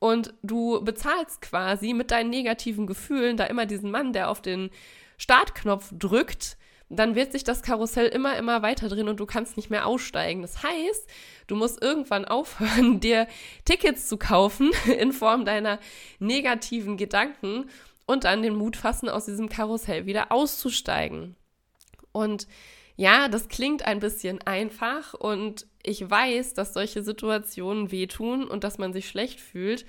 und 0.00 0.34
du 0.42 0.82
bezahlst 0.82 1.42
quasi 1.42 1.92
mit 1.92 2.10
deinen 2.10 2.30
negativen 2.30 2.88
Gefühlen 2.88 3.36
da 3.36 3.44
immer 3.44 3.66
diesen 3.66 3.90
Mann, 3.90 4.12
der 4.12 4.30
auf 4.30 4.42
den 4.42 4.70
Startknopf 5.18 5.92
drückt, 5.96 6.56
dann 6.88 7.14
wird 7.14 7.32
sich 7.32 7.44
das 7.44 7.62
Karussell 7.62 8.08
immer, 8.08 8.36
immer 8.36 8.62
weiter 8.62 8.88
drehen 8.88 9.08
und 9.08 9.20
du 9.20 9.26
kannst 9.26 9.56
nicht 9.56 9.70
mehr 9.70 9.86
aussteigen. 9.86 10.42
Das 10.42 10.62
heißt, 10.62 11.08
du 11.46 11.54
musst 11.54 11.80
irgendwann 11.80 12.24
aufhören, 12.26 12.98
dir 12.98 13.28
Tickets 13.64 14.08
zu 14.08 14.16
kaufen 14.16 14.72
in 14.98 15.12
Form 15.12 15.44
deiner 15.44 15.78
negativen 16.18 16.96
Gedanken 16.96 17.70
und 18.06 18.24
dann 18.24 18.42
den 18.42 18.56
Mut 18.56 18.76
fassen, 18.76 19.08
aus 19.08 19.26
diesem 19.26 19.48
Karussell 19.48 20.06
wieder 20.06 20.32
auszusteigen. 20.32 21.36
Und 22.10 22.48
ja, 22.96 23.28
das 23.28 23.48
klingt 23.48 23.84
ein 23.84 24.00
bisschen 24.00 24.42
einfach 24.42 25.14
und 25.14 25.66
ich 25.82 26.08
weiß, 26.08 26.54
dass 26.54 26.74
solche 26.74 27.02
Situationen 27.02 27.90
wehtun 27.90 28.44
und 28.44 28.64
dass 28.64 28.78
man 28.78 28.92
sich 28.92 29.08
schlecht 29.08 29.40
fühlt. 29.40 29.86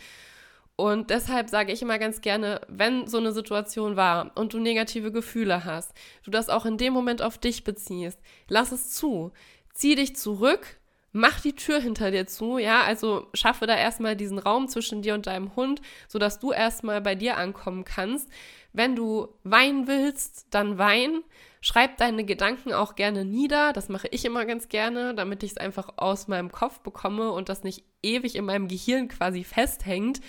Und 0.75 1.09
deshalb 1.09 1.49
sage 1.49 1.71
ich 1.71 1.81
immer 1.81 1.99
ganz 1.99 2.21
gerne, 2.21 2.61
wenn 2.67 3.05
so 3.05 3.17
eine 3.17 3.33
Situation 3.33 3.95
war 3.97 4.31
und 4.35 4.53
du 4.53 4.59
negative 4.59 5.11
Gefühle 5.11 5.63
hast, 5.63 5.93
du 6.23 6.31
das 6.31 6.49
auch 6.49 6.65
in 6.65 6.77
dem 6.77 6.93
Moment 6.93 7.21
auf 7.21 7.37
dich 7.37 7.63
beziehst, 7.63 8.19
lass 8.47 8.71
es 8.71 8.89
zu. 8.89 9.31
Zieh 9.73 9.95
dich 9.95 10.15
zurück, 10.15 10.79
mach 11.11 11.39
die 11.39 11.55
Tür 11.55 11.79
hinter 11.79 12.11
dir 12.11 12.25
zu, 12.25 12.57
ja, 12.57 12.81
also 12.83 13.27
schaffe 13.33 13.67
da 13.67 13.75
erstmal 13.75 14.15
diesen 14.15 14.39
Raum 14.39 14.67
zwischen 14.67 15.01
dir 15.01 15.13
und 15.13 15.27
deinem 15.27 15.55
Hund, 15.55 15.81
sodass 16.07 16.39
du 16.39 16.51
erstmal 16.51 17.01
bei 17.01 17.15
dir 17.15 17.37
ankommen 17.37 17.85
kannst. 17.85 18.29
Wenn 18.73 18.95
du 18.95 19.27
weinen 19.43 19.87
willst, 19.87 20.47
dann 20.51 20.77
wein. 20.77 21.23
Schreib 21.63 21.97
deine 21.97 22.25
Gedanken 22.25 22.73
auch 22.73 22.95
gerne 22.95 23.23
nieder. 23.23 23.71
Das 23.71 23.87
mache 23.87 24.07
ich 24.09 24.25
immer 24.25 24.45
ganz 24.45 24.67
gerne, 24.67 25.13
damit 25.13 25.43
ich 25.43 25.51
es 25.51 25.57
einfach 25.57 25.93
aus 25.97 26.27
meinem 26.27 26.51
Kopf 26.51 26.79
bekomme 26.79 27.31
und 27.31 27.49
das 27.49 27.63
nicht 27.63 27.85
ewig 28.01 28.35
in 28.35 28.45
meinem 28.45 28.67
Gehirn 28.67 29.07
quasi 29.07 29.43
festhängt 29.43 30.21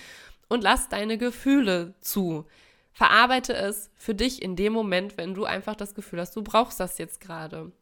und 0.49 0.63
lass 0.63 0.91
deine 0.91 1.17
Gefühle 1.17 1.95
zu. 2.01 2.47
Verarbeite 2.93 3.55
es 3.55 3.91
für 3.97 4.15
dich 4.15 4.43
in 4.43 4.57
dem 4.57 4.75
Moment, 4.75 5.17
wenn 5.17 5.33
du 5.33 5.47
einfach 5.47 5.75
das 5.75 5.95
Gefühl 5.95 6.21
hast, 6.21 6.37
du 6.37 6.43
brauchst 6.43 6.79
das 6.79 6.99
jetzt 6.99 7.21
gerade. 7.23 7.73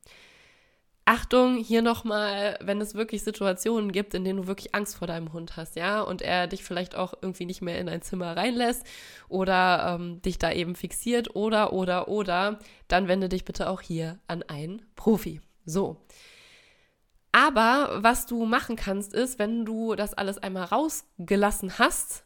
Achtung, 1.10 1.56
hier 1.56 1.82
nochmal, 1.82 2.56
wenn 2.60 2.80
es 2.80 2.94
wirklich 2.94 3.24
Situationen 3.24 3.90
gibt, 3.90 4.14
in 4.14 4.22
denen 4.22 4.42
du 4.42 4.46
wirklich 4.46 4.76
Angst 4.76 4.94
vor 4.94 5.08
deinem 5.08 5.32
Hund 5.32 5.56
hast, 5.56 5.74
ja, 5.74 6.02
und 6.02 6.22
er 6.22 6.46
dich 6.46 6.62
vielleicht 6.62 6.94
auch 6.94 7.14
irgendwie 7.20 7.46
nicht 7.46 7.62
mehr 7.62 7.80
in 7.80 7.88
ein 7.88 8.00
Zimmer 8.00 8.36
reinlässt 8.36 8.86
oder 9.28 9.96
ähm, 9.98 10.22
dich 10.22 10.38
da 10.38 10.52
eben 10.52 10.76
fixiert 10.76 11.34
oder, 11.34 11.72
oder, 11.72 12.06
oder, 12.06 12.60
dann 12.86 13.08
wende 13.08 13.28
dich 13.28 13.44
bitte 13.44 13.68
auch 13.68 13.80
hier 13.80 14.20
an 14.28 14.44
einen 14.44 14.82
Profi. 14.94 15.40
So. 15.64 15.96
Aber 17.32 17.98
was 18.04 18.26
du 18.26 18.46
machen 18.46 18.76
kannst, 18.76 19.12
ist, 19.12 19.40
wenn 19.40 19.64
du 19.64 19.96
das 19.96 20.14
alles 20.14 20.38
einmal 20.38 20.66
rausgelassen 20.66 21.76
hast, 21.80 22.24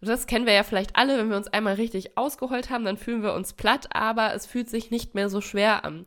das 0.00 0.26
kennen 0.26 0.46
wir 0.46 0.54
ja 0.54 0.62
vielleicht 0.62 0.96
alle, 0.96 1.18
wenn 1.18 1.28
wir 1.28 1.36
uns 1.36 1.48
einmal 1.48 1.74
richtig 1.74 2.16
ausgeheult 2.16 2.70
haben, 2.70 2.86
dann 2.86 2.96
fühlen 2.96 3.22
wir 3.22 3.34
uns 3.34 3.52
platt, 3.52 3.94
aber 3.94 4.32
es 4.32 4.46
fühlt 4.46 4.70
sich 4.70 4.90
nicht 4.90 5.14
mehr 5.14 5.28
so 5.28 5.42
schwer 5.42 5.84
an. 5.84 6.06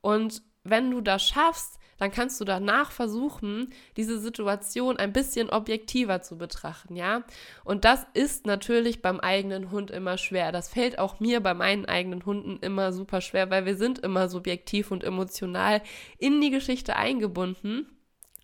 Und 0.00 0.40
wenn 0.70 0.90
du 0.90 1.00
das 1.00 1.26
schaffst, 1.26 1.78
dann 1.98 2.12
kannst 2.12 2.40
du 2.40 2.44
danach 2.44 2.92
versuchen, 2.92 3.72
diese 3.96 4.18
Situation 4.20 4.96
ein 4.96 5.12
bisschen 5.12 5.50
objektiver 5.50 6.22
zu 6.22 6.38
betrachten, 6.38 6.94
ja? 6.94 7.24
Und 7.64 7.84
das 7.84 8.06
ist 8.14 8.46
natürlich 8.46 9.02
beim 9.02 9.18
eigenen 9.18 9.70
Hund 9.72 9.90
immer 9.90 10.16
schwer. 10.16 10.52
Das 10.52 10.68
fällt 10.68 10.98
auch 10.98 11.18
mir 11.18 11.40
bei 11.40 11.54
meinen 11.54 11.86
eigenen 11.86 12.24
Hunden 12.24 12.58
immer 12.60 12.92
super 12.92 13.20
schwer, 13.20 13.50
weil 13.50 13.66
wir 13.66 13.76
sind 13.76 13.98
immer 13.98 14.28
subjektiv 14.28 14.92
und 14.92 15.02
emotional 15.02 15.82
in 16.18 16.40
die 16.40 16.50
Geschichte 16.50 16.94
eingebunden. 16.94 17.86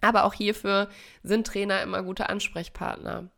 Aber 0.01 0.25
auch 0.25 0.35
hierfür 0.35 0.89
sind 1.23 1.47
Trainer 1.47 1.81
immer 1.83 2.03
gute 2.03 2.29
Ansprechpartner. 2.29 3.31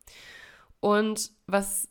Und 0.80 1.30
was 1.46 1.88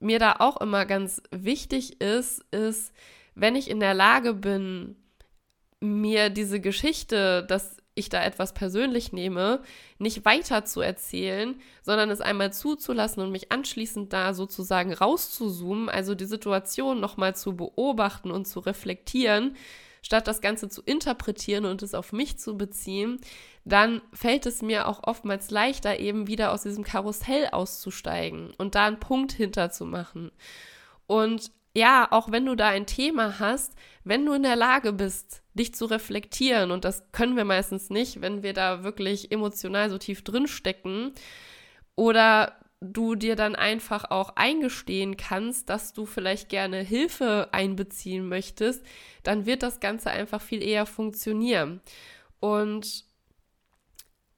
mir 0.00 0.18
da 0.18 0.36
auch 0.38 0.60
immer 0.60 0.84
ganz 0.84 1.22
wichtig 1.30 2.00
ist, 2.00 2.44
ist, 2.50 2.92
wenn 3.34 3.54
ich 3.54 3.70
in 3.70 3.80
der 3.80 3.94
Lage 3.94 4.34
bin, 4.34 4.96
mir 5.80 6.30
diese 6.30 6.60
Geschichte, 6.60 7.44
dass 7.48 7.78
ich 7.94 8.08
da 8.08 8.22
etwas 8.22 8.54
persönlich 8.54 9.12
nehme, 9.12 9.60
nicht 9.98 10.24
weiter 10.24 10.64
zu 10.64 10.80
erzählen, 10.80 11.60
sondern 11.82 12.10
es 12.10 12.20
einmal 12.20 12.52
zuzulassen 12.52 13.22
und 13.22 13.32
mich 13.32 13.50
anschließend 13.50 14.12
da 14.12 14.32
sozusagen 14.34 14.92
rauszuzoomen, 14.92 15.88
also 15.88 16.14
die 16.14 16.26
Situation 16.26 17.00
nochmal 17.00 17.34
zu 17.34 17.56
beobachten 17.56 18.30
und 18.30 18.46
zu 18.46 18.60
reflektieren, 18.60 19.56
statt 20.02 20.26
das 20.28 20.40
Ganze 20.40 20.68
zu 20.68 20.82
interpretieren 20.82 21.64
und 21.64 21.82
es 21.82 21.94
auf 21.94 22.12
mich 22.12 22.38
zu 22.38 22.56
beziehen, 22.56 23.20
dann 23.64 24.00
fällt 24.12 24.46
es 24.46 24.62
mir 24.62 24.88
auch 24.88 25.02
oftmals 25.02 25.50
leichter, 25.50 25.98
eben 25.98 26.26
wieder 26.26 26.52
aus 26.52 26.62
diesem 26.62 26.84
Karussell 26.84 27.48
auszusteigen 27.52 28.54
und 28.56 28.74
da 28.74 28.86
einen 28.86 29.00
Punkt 29.00 29.32
hinterzumachen. 29.32 30.30
Und 31.06 31.50
ja, 31.76 32.08
auch 32.10 32.32
wenn 32.32 32.46
du 32.46 32.54
da 32.56 32.68
ein 32.68 32.86
Thema 32.86 33.38
hast, 33.38 33.74
wenn 34.04 34.24
du 34.24 34.32
in 34.32 34.42
der 34.42 34.56
Lage 34.56 34.92
bist, 34.92 35.42
dich 35.54 35.74
zu 35.74 35.86
reflektieren, 35.86 36.70
und 36.70 36.84
das 36.84 37.04
können 37.12 37.36
wir 37.36 37.44
meistens 37.44 37.90
nicht, 37.90 38.20
wenn 38.20 38.42
wir 38.42 38.52
da 38.52 38.82
wirklich 38.82 39.30
emotional 39.30 39.90
so 39.90 39.98
tief 39.98 40.22
drin 40.24 40.46
stecken, 40.46 41.12
oder 41.96 42.56
du 42.80 43.14
dir 43.14 43.36
dann 43.36 43.54
einfach 43.54 44.10
auch 44.10 44.36
eingestehen 44.36 45.16
kannst, 45.18 45.68
dass 45.68 45.92
du 45.92 46.06
vielleicht 46.06 46.48
gerne 46.48 46.78
Hilfe 46.78 47.48
einbeziehen 47.52 48.26
möchtest, 48.26 48.84
dann 49.22 49.44
wird 49.44 49.62
das 49.62 49.80
Ganze 49.80 50.10
einfach 50.10 50.40
viel 50.40 50.62
eher 50.62 50.86
funktionieren. 50.86 51.82
Und 52.40 53.04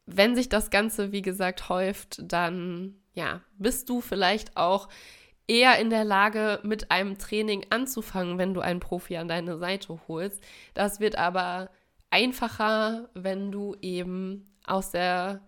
wenn 0.07 0.35
sich 0.35 0.49
das 0.49 0.71
Ganze, 0.71 1.13
wie 1.13 1.23
gesagt, 1.23 1.69
häuft, 1.69 2.21
dann 2.25 2.97
ja, 3.15 3.43
bist 3.59 3.89
du 3.89 4.01
vielleicht 4.01 4.57
auch 4.57 4.89
eher 5.47 5.79
in 5.79 5.91
der 5.91 6.05
Lage, 6.05 6.61
mit 6.63 6.91
einem 6.91 7.19
Training 7.19 7.67
anzufangen, 7.71 8.39
wenn 8.39 8.55
du 8.55 8.61
einen 8.61 8.81
Profi 8.81 9.17
an 9.17 9.29
deine 9.29 9.59
Seite 9.59 10.01
holst. 10.09 10.41
Das 10.75 11.01
wird 11.01 11.17
aber 11.17 11.71
einfacher, 12.11 13.09
wenn 13.15 13.51
du 13.51 13.77
eben 13.81 14.55
aus 14.65 14.91
der 14.91 15.41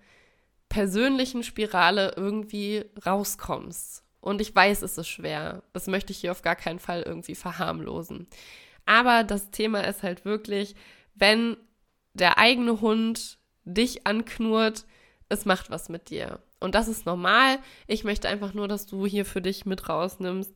persönlichen 0.68 1.42
Spirale 1.42 2.14
irgendwie 2.16 2.84
rauskommst. 3.06 4.02
Und 4.20 4.40
ich 4.40 4.54
weiß, 4.54 4.82
es 4.82 4.98
ist 4.98 5.08
schwer. 5.08 5.62
Das 5.72 5.86
möchte 5.86 6.12
ich 6.12 6.18
hier 6.18 6.32
auf 6.32 6.42
gar 6.42 6.56
keinen 6.56 6.78
Fall 6.78 7.02
irgendwie 7.02 7.34
verharmlosen. 7.34 8.26
Aber 8.86 9.22
das 9.22 9.50
Thema 9.50 9.80
ist 9.86 10.02
halt 10.02 10.24
wirklich, 10.24 10.74
wenn 11.14 11.56
der 12.14 12.38
eigene 12.38 12.80
Hund 12.80 13.38
dich 13.64 14.06
anknurrt, 14.06 14.86
es 15.28 15.44
macht 15.44 15.70
was 15.70 15.88
mit 15.88 16.10
dir. 16.10 16.40
Und 16.64 16.74
das 16.74 16.88
ist 16.88 17.04
normal. 17.04 17.58
Ich 17.86 18.04
möchte 18.04 18.28
einfach 18.28 18.54
nur, 18.54 18.68
dass 18.68 18.86
du 18.86 19.06
hier 19.06 19.26
für 19.26 19.42
dich 19.42 19.66
mit 19.66 19.88
rausnimmst, 19.88 20.52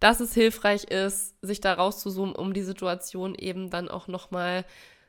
dass 0.00 0.20
es 0.20 0.34
hilfreich 0.34 0.84
ist, 0.84 1.36
sich 1.40 1.60
da 1.60 1.72
rauszuzoomen, 1.72 2.34
um 2.34 2.52
die 2.52 2.62
Situation 2.62 3.34
eben 3.34 3.70
dann 3.70 3.88
auch 3.88 4.08
nochmal 4.08 4.64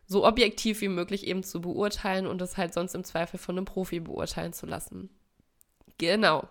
so 0.06 0.26
objektiv 0.26 0.80
wie 0.82 0.88
möglich 0.88 1.28
eben 1.28 1.44
zu 1.44 1.60
beurteilen 1.60 2.28
und 2.28 2.42
es 2.42 2.56
halt 2.56 2.74
sonst 2.74 2.96
im 2.96 3.04
Zweifel 3.04 3.40
von 3.40 3.58
einem 3.58 3.66
Profi 3.66 4.00
beurteilen 4.00 4.54
zu 4.54 4.66
lassen. 4.66 5.10
Genau. 5.98 6.48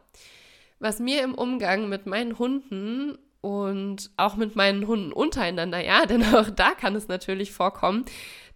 Was 0.79 0.99
mir 0.99 1.23
im 1.23 1.35
Umgang 1.35 1.89
mit 1.89 2.07
meinen 2.07 2.39
Hunden 2.39 3.17
und 3.47 4.11
auch 4.17 4.35
mit 4.35 4.57
meinen 4.57 4.89
Hunden 4.89 5.13
untereinander, 5.13 5.79
ja, 5.79 6.05
denn 6.07 6.25
auch 6.35 6.51
da 6.51 6.73
kann 6.73 6.97
es 6.97 7.07
natürlich 7.07 7.53
vorkommen, 7.53 8.05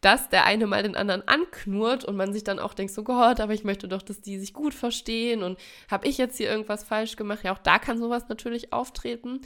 dass 0.01 0.29
der 0.31 0.47
eine 0.47 0.67
mal 0.67 0.83
den 0.83 0.97
anderen 0.97 1.23
anknurrt 1.29 2.05
und 2.05 2.17
man 2.17 2.33
sich 2.33 2.43
dann 2.43 2.59
auch 2.59 2.75
denkt, 2.75 2.93
so 2.93 3.05
Gott, 3.05 3.39
aber 3.39 3.55
ich 3.55 3.63
möchte 3.63 3.87
doch, 3.87 4.03
dass 4.03 4.21
die 4.21 4.37
sich 4.37 4.53
gut 4.53 4.75
verstehen 4.75 5.45
und 5.45 5.61
habe 5.89 6.09
ich 6.09 6.19
jetzt 6.19 6.39
hier 6.39 6.51
irgendwas 6.51 6.83
falsch 6.83 7.15
gemacht? 7.15 7.45
Ja, 7.45 7.53
auch 7.53 7.59
da 7.59 7.79
kann 7.79 7.99
sowas 7.99 8.29
natürlich 8.29 8.73
auftreten. 8.73 9.43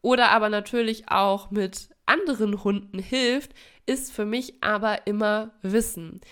Oder 0.00 0.30
aber 0.30 0.48
natürlich 0.48 1.10
auch 1.10 1.50
mit 1.50 1.90
anderen 2.06 2.64
Hunden 2.64 2.98
hilft, 2.98 3.52
ist 3.84 4.10
für 4.10 4.24
mich 4.24 4.62
aber 4.62 5.06
immer 5.06 5.50
Wissen. 5.60 6.22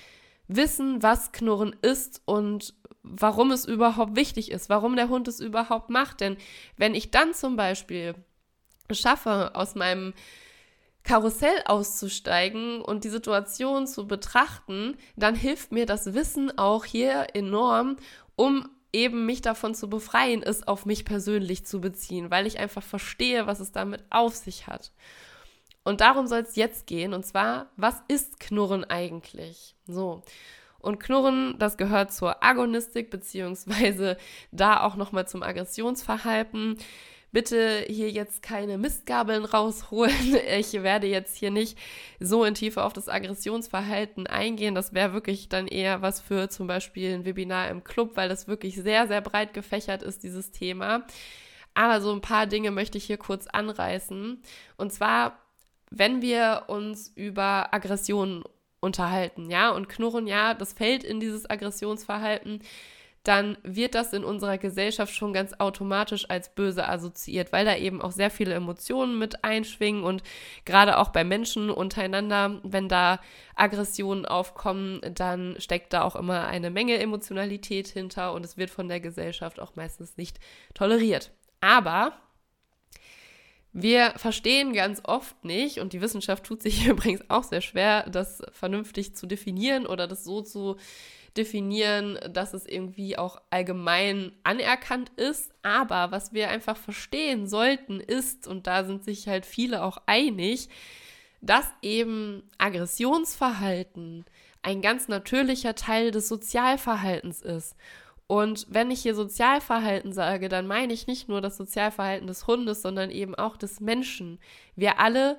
Wissen, 0.48 1.02
was 1.02 1.32
Knurren 1.32 1.76
ist 1.82 2.22
und 2.25 2.72
warum 3.02 3.50
es 3.50 3.66
überhaupt 3.66 4.16
wichtig 4.16 4.50
ist, 4.50 4.70
warum 4.70 4.96
der 4.96 5.10
Hund 5.10 5.28
es 5.28 5.40
überhaupt 5.40 5.90
macht. 5.90 6.20
Denn 6.20 6.38
wenn 6.78 6.94
ich 6.94 7.10
dann 7.10 7.34
zum 7.34 7.56
Beispiel 7.56 8.14
schaffe, 8.95 9.55
aus 9.55 9.75
meinem 9.75 10.14
Karussell 11.02 11.62
auszusteigen 11.66 12.81
und 12.81 13.05
die 13.05 13.09
Situation 13.09 13.87
zu 13.87 14.07
betrachten, 14.07 14.97
dann 15.14 15.35
hilft 15.35 15.73
mir 15.73 15.87
das 15.87 16.14
Wissen 16.14 16.59
auch 16.59 16.85
hier 16.85 17.28
enorm, 17.35 17.97
um 18.35 18.69
eben 18.93 19.26
mich 19.26 19.40
davon 19.40 19.75
zu 19.75 19.88
befreien, 19.88 20.43
es 20.43 20.66
auf 20.66 20.87
mich 20.87 21.05
persönlich 21.05 21.64
zu 21.64 21.81
beziehen, 21.81 22.31
weil 22.31 22.47
ich 22.47 22.59
einfach 22.59 22.83
verstehe, 22.83 23.47
was 23.47 23.61
es 23.61 23.71
damit 23.71 24.05
auf 24.11 24.35
sich 24.35 24.66
hat. 24.66 24.90
Und 25.85 26.00
darum 26.00 26.26
soll 26.26 26.40
es 26.40 26.57
jetzt 26.57 26.87
gehen, 26.88 27.14
und 27.14 27.25
zwar, 27.25 27.71
was 27.76 28.02
ist 28.09 28.40
Knurren 28.40 28.85
eigentlich? 28.85 29.76
So. 29.87 30.23
Und 30.81 30.99
Knurren, 30.99 31.57
das 31.59 31.76
gehört 31.76 32.12
zur 32.12 32.43
Agonistik, 32.43 33.11
beziehungsweise 33.11 34.16
da 34.50 34.81
auch 34.81 34.97
nochmal 34.97 35.28
zum 35.28 35.43
Aggressionsverhalten 35.43 36.78
bitte 37.37 37.85
hier 37.87 38.11
jetzt 38.11 38.40
keine 38.40 38.78
Mistgabeln 38.78 39.45
rausholen. 39.45 40.14
Ich 40.59 40.73
werde 40.73 41.07
jetzt 41.07 41.37
hier 41.37 41.50
nicht 41.50 41.76
so 42.19 42.45
in 42.45 42.55
Tiefe 42.55 42.83
auf 42.83 42.95
das 42.95 43.11
Aggressionsverhalten 43.11 44.26
eingehen. 44.26 44.75
Das 44.75 44.95
wäre 44.95 45.12
wirklich 45.12 45.50
dann 45.50 45.69
eher 45.69 46.00
was 46.00 46.23
für 46.23 46.49
zum 46.49 46.66
Beispiel 46.66 47.12
ein 47.12 47.26
Webinar 47.26 47.69
im 47.69 47.85
Club, 47.85 48.12
weil 48.14 48.31
das 48.31 48.49
wirklich 48.49 48.76
sehr, 48.76 49.07
sehr 49.07 49.21
breit 49.21 49.52
gefächert 49.52 50.02
ist, 50.02 50.23
dieses 50.23 50.50
Thema. 50.50 51.05
Aber 51.75 52.00
so 52.00 52.11
ein 52.11 52.23
paar 52.23 52.47
Dinge 52.47 52.71
möchte 52.71 52.97
ich 52.97 53.05
hier 53.05 53.19
kurz 53.19 53.47
anreißen. 53.47 54.40
Und 54.78 54.93
zwar, 54.95 55.38
wenn 55.90 56.23
wir 56.23 56.62
uns 56.69 57.12
über 57.16 57.75
Aggressionen 57.75 58.45
unterhalten, 58.81 59.50
ja, 59.50 59.73
und 59.73 59.90
Knurren, 59.90 60.26
ja, 60.26 60.55
das 60.55 60.73
fällt 60.73 61.05
in 61.05 61.21
dieses 61.21 61.50
Aggressionsverhalten 61.50 62.62
dann 63.28 63.59
wird 63.62 63.95
das 63.95 64.12
in 64.12 64.25
unserer 64.25 64.59
Gesellschaft 64.59 65.14
schon 65.14 65.33
ganz 65.33 65.52
automatisch 65.59 66.28
als 66.30 66.49
böse 66.49 66.88
assoziiert, 66.88 67.52
weil 67.52 67.64
da 67.64 67.76
eben 67.76 68.00
auch 68.00 68.12
sehr 68.12 68.30
viele 68.30 68.54
Emotionen 68.54 69.18
mit 69.18 69.45
einschwingen 69.45 70.04
und 70.04 70.23
gerade 70.64 70.99
auch 70.99 71.09
bei 71.09 71.25
Menschen 71.25 71.71
untereinander, 71.71 72.61
wenn 72.62 72.88
da 72.88 73.21
Aggressionen 73.54 74.26
aufkommen, 74.26 75.00
dann 75.14 75.56
steckt 75.59 75.92
da 75.92 76.02
auch 76.02 76.16
immer 76.16 76.47
eine 76.47 76.71
Menge 76.71 76.99
Emotionalität 76.99 77.88
hinter 77.88 78.33
und 78.33 78.45
es 78.45 78.56
wird 78.56 78.71
von 78.71 78.88
der 78.88 79.00
Gesellschaft 79.00 79.61
auch 79.61 79.75
meistens 79.76 80.16
nicht 80.16 80.38
toleriert. 80.75 81.33
Aber 81.61 82.12
wir 83.78 84.12
verstehen 84.16 84.73
ganz 84.73 85.02
oft 85.04 85.45
nicht, 85.45 85.80
und 85.80 85.92
die 85.92 86.00
Wissenschaft 86.00 86.45
tut 86.45 86.62
sich 86.62 86.87
übrigens 86.88 87.28
auch 87.28 87.45
sehr 87.45 87.61
schwer, 87.61 88.09
das 88.09 88.42
vernünftig 88.52 89.14
zu 89.14 89.26
definieren 89.26 89.85
oder 89.85 90.06
das 90.06 90.25
so 90.25 90.40
zu 90.40 90.76
definieren, 91.37 92.19
dass 92.31 92.55
es 92.55 92.66
irgendwie 92.66 93.19
auch 93.19 93.40
allgemein 93.50 94.33
anerkannt 94.43 95.11
ist. 95.16 95.52
Aber 95.62 96.11
was 96.11 96.33
wir 96.33 96.49
einfach 96.49 96.76
verstehen 96.76 97.47
sollten, 97.47 98.00
ist, 98.00 98.47
und 98.47 98.66
da 98.66 98.85
sind 98.85 99.05
sich 99.05 99.28
halt 99.28 99.47
viele 99.47 99.83
auch 99.83 99.99
einig, 100.07 100.69
dass 101.40 101.66
eben 101.83 102.43
Aggressionsverhalten 102.59 104.25
ein 104.62 104.83
ganz 104.83 105.09
natürlicher 105.09 105.75
Teil 105.75 106.11
des 106.11 106.28
Sozialverhaltens 106.28 107.43
ist. 107.43 107.76
Und 108.26 108.66
wenn 108.69 108.90
ich 108.90 109.02
hier 109.02 109.14
Sozialverhalten 109.14 110.12
sage, 110.12 110.49
dann 110.49 110.66
meine 110.66 110.93
ich 110.93 111.07
nicht 111.07 111.28
nur 111.28 111.40
das 111.40 111.57
Sozialverhalten 111.57 112.26
des 112.26 112.47
Hundes, 112.47 112.83
sondern 112.83 113.11
eben 113.11 113.37
auch 113.37 113.57
des 113.57 113.81
Menschen. 113.81 114.40
Wir 114.75 114.99
alle 114.99 115.38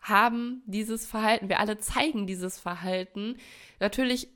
haben 0.00 0.62
dieses 0.66 1.06
Verhalten, 1.06 1.48
wir 1.48 1.58
alle 1.58 1.78
zeigen 1.78 2.26
dieses 2.26 2.60
Verhalten. 2.60 3.38
Natürlich 3.80 4.28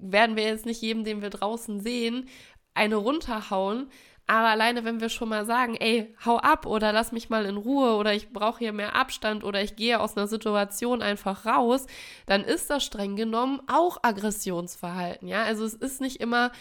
werden 0.00 0.36
wir 0.36 0.44
jetzt 0.44 0.66
nicht 0.66 0.82
jedem, 0.82 1.04
den 1.04 1.22
wir 1.22 1.30
draußen 1.30 1.80
sehen, 1.80 2.28
eine 2.74 2.96
runterhauen. 2.96 3.88
Aber 4.26 4.48
alleine, 4.48 4.84
wenn 4.84 5.00
wir 5.00 5.10
schon 5.10 5.28
mal 5.28 5.44
sagen, 5.44 5.76
ey, 5.76 6.14
hau 6.24 6.38
ab 6.38 6.64
oder 6.64 6.92
lass 6.92 7.12
mich 7.12 7.28
mal 7.28 7.44
in 7.44 7.58
Ruhe 7.58 7.96
oder 7.96 8.14
ich 8.14 8.32
brauche 8.32 8.58
hier 8.58 8.72
mehr 8.72 8.96
Abstand 8.96 9.44
oder 9.44 9.62
ich 9.62 9.76
gehe 9.76 10.00
aus 10.00 10.16
einer 10.16 10.26
Situation 10.26 11.02
einfach 11.02 11.44
raus, 11.44 11.86
dann 12.24 12.42
ist 12.42 12.70
das 12.70 12.84
streng 12.84 13.16
genommen 13.16 13.60
auch 13.66 13.98
Aggressionsverhalten. 14.02 15.28
Ja, 15.28 15.42
also 15.42 15.64
es 15.64 15.74
ist 15.74 16.00
nicht 16.00 16.20
immer 16.20 16.52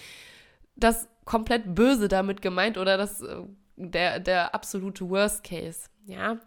das 0.76 1.08
komplett 1.24 1.74
Böse 1.74 2.10
damit 2.10 2.42
gemeint 2.42 2.78
oder 2.78 2.98
das, 2.98 3.22
äh, 3.22 3.44
der, 3.78 4.20
der 4.20 4.54
absolute 4.54 5.10
Worst 5.10 5.46
Case. 5.46 5.88
Ja, 6.06 6.40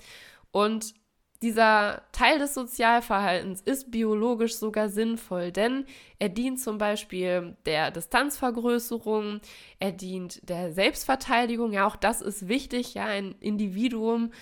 und 0.50 0.95
dieser 1.43 2.02
Teil 2.12 2.38
des 2.38 2.55
Sozialverhaltens 2.55 3.61
ist 3.61 3.90
biologisch 3.90 4.57
sogar 4.57 4.88
sinnvoll, 4.88 5.52
denn 5.52 5.85
er 6.19 6.28
dient 6.28 6.61
zum 6.61 6.78
Beispiel 6.78 7.57
der 7.66 7.90
Distanzvergrößerung, 7.90 9.40
er 9.78 9.93
dient 9.93 10.49
der 10.49 10.73
Selbstverteidigung, 10.73 11.73
ja, 11.73 11.87
auch 11.87 11.97
das 11.97 12.21
ist 12.23 12.49
wichtig, 12.49 12.95
ja, 12.95 13.05
ein 13.05 13.35
Individuum 13.40 14.33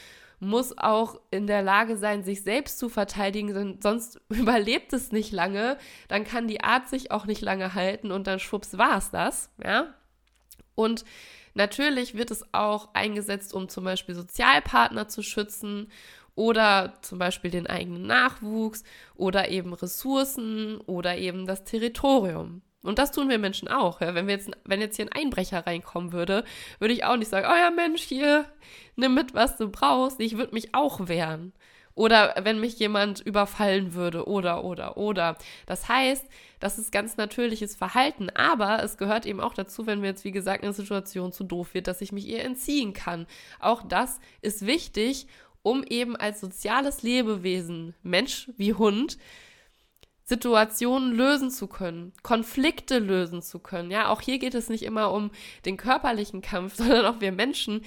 muss 0.41 0.77
auch 0.77 1.21
in 1.31 1.47
der 1.47 1.63
Lage 1.63 1.97
sein, 1.97 2.23
sich 2.23 2.43
selbst 2.43 2.79
zu 2.79 2.89
verteidigen, 2.89 3.79
sonst 3.83 4.21
überlebt 4.29 4.93
es 4.93 5.13
nicht 5.13 5.33
lange, 5.33 5.79
dann 6.09 6.25
kann 6.25 6.49
die 6.49 6.63
Art 6.63 6.89
sich 6.89 7.11
auch 7.11 7.27
nicht 7.27 7.41
lange 7.41 7.75
halten 7.75 8.13
und 8.13 8.27
dann 8.27 8.39
schwupps 8.39 8.79
war 8.79 8.99
es 8.99 9.11
das, 9.11 9.51
ja. 9.63 9.95
Und 10.77 11.05
natürlich 11.55 12.17
wird 12.17 12.31
es 12.31 12.45
auch 12.53 12.95
eingesetzt, 12.95 13.55
um 13.55 13.69
zum 13.69 13.85
Beispiel 13.85 14.15
Sozialpartner 14.15 15.09
zu 15.09 15.23
schützen 15.23 15.91
oder 16.35 16.95
zum 17.03 17.19
Beispiel 17.19 17.51
den 17.51 17.67
eigenen 17.67 18.07
Nachwuchs 18.07 18.83
oder 19.15 19.49
eben 19.49 19.73
Ressourcen 19.73 20.81
oder 20.83 21.17
eben 21.17 21.47
das 21.47 21.65
Territorium. 21.65 22.63
Und 22.83 22.99
das 22.99 23.13
tun 23.13 23.31
wir 23.31 23.39
Menschen 23.39 23.69
auch. 23.69 24.01
Ja? 24.01 24.15
Wenn, 24.15 24.27
wir 24.27 24.35
jetzt, 24.35 24.51
wenn 24.65 24.81
jetzt 24.81 24.97
hier 24.97 25.07
ein 25.07 25.25
Einbrecher 25.25 25.67
reinkommen 25.67 26.13
würde, 26.13 26.45
würde 26.79 26.93
ich 26.93 27.05
auch 27.05 27.17
nicht 27.17 27.31
sagen, 27.31 27.47
oh 27.51 27.57
ja 27.57 27.71
Mensch, 27.71 28.03
hier, 28.03 28.45
nimm 28.97 29.15
mit, 29.15 29.35
was 29.35 29.57
du 29.57 29.71
brauchst. 29.71 30.21
Ich 30.21 30.37
würde 30.37 30.55
mich 30.55 30.75
auch 30.75 31.09
wehren. 31.09 31.53
Oder 31.95 32.35
wenn 32.43 32.61
mich 32.61 32.79
jemand 32.79 33.21
überfallen 33.21 33.95
würde, 33.95 34.27
oder, 34.27 34.65
oder, 34.65 34.97
oder. 34.97 35.37
Das 35.65 35.89
heißt, 35.89 36.27
das 36.59 36.79
ist 36.79 36.91
ganz 36.91 37.17
natürliches 37.17 37.77
Verhalten, 37.77 38.31
aber 38.31 38.83
es 38.83 38.97
gehört 38.97 39.27
eben 39.27 39.41
auch 39.41 39.55
dazu, 39.55 39.87
wenn 39.87 40.01
mir 40.01 40.09
jetzt, 40.09 40.25
wie 40.25 40.33
gesagt, 40.33 40.65
eine 40.65 40.73
Situation 40.73 41.31
zu 41.31 41.45
doof 41.45 41.73
wird, 41.73 41.87
dass 41.87 42.01
ich 42.01 42.11
mich 42.11 42.27
ihr 42.27 42.43
entziehen 42.43 42.95
kann. 42.95 43.27
Auch 43.61 43.83
das 43.83 44.19
ist 44.43 44.67
wichtig 44.67 45.29
um 45.65 45.83
eben 45.83 46.15
als 46.15 46.41
soziales 46.41 47.03
Lebewesen, 47.03 47.95
Mensch 48.03 48.51
wie 48.57 48.75
Hund, 48.75 49.19
Situationen 50.27 51.13
lösen 51.13 51.51
zu 51.51 51.67
können, 51.67 52.13
Konflikte 52.23 52.99
lösen 52.99 53.43
zu 53.43 53.59
können. 53.59 53.91
Ja, 53.91 54.11
auch 54.11 54.21
hier 54.21 54.39
geht 54.39 54.55
es 54.55 54.69
nicht 54.69 54.83
immer 54.83 55.11
um 55.11 55.31
den 55.65 55.77
körperlichen 55.77 56.43
Kampf, 56.43 56.75
sondern 56.77 57.07
auch 57.07 57.21
wir 57.21 57.33
Menschen. 57.33 57.83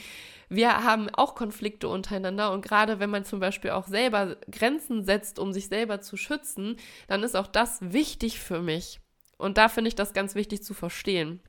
Wir 0.49 0.83
haben 0.83 1.09
auch 1.09 1.35
Konflikte 1.35 1.87
untereinander 1.87 2.51
und 2.51 2.61
gerade 2.61 2.99
wenn 2.99 3.11
man 3.11 3.25
zum 3.25 3.39
Beispiel 3.39 3.71
auch 3.71 3.87
selber 3.87 4.37
Grenzen 4.49 5.03
setzt, 5.03 5.37
um 5.37 5.53
sich 5.53 5.67
selber 5.67 6.01
zu 6.01 6.17
schützen, 6.17 6.77
dann 7.07 7.21
ist 7.21 7.35
auch 7.35 7.47
das 7.47 7.77
wichtig 7.81 8.39
für 8.39 8.61
mich. 8.61 8.99
Und 9.37 9.59
da 9.59 9.69
finde 9.69 9.89
ich 9.89 9.95
das 9.95 10.13
ganz 10.13 10.33
wichtig 10.33 10.63
zu 10.63 10.73
verstehen. 10.73 11.41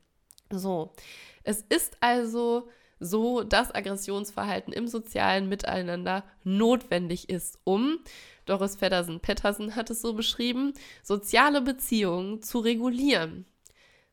So, 0.51 0.93
es 1.43 1.61
ist 1.69 1.97
also 2.01 2.69
so 2.99 3.43
dass 3.43 3.73
Aggressionsverhalten 3.73 4.73
im 4.73 4.87
sozialen 4.87 5.49
Miteinander 5.49 6.23
notwendig 6.43 7.29
ist, 7.29 7.59
um, 7.63 7.99
Doris 8.45 8.75
Feddersen-Pettersen 8.75 9.75
hat 9.75 9.89
es 9.89 10.01
so 10.01 10.13
beschrieben, 10.13 10.73
soziale 11.03 11.61
Beziehungen 11.61 12.41
zu 12.41 12.59
regulieren. 12.59 13.45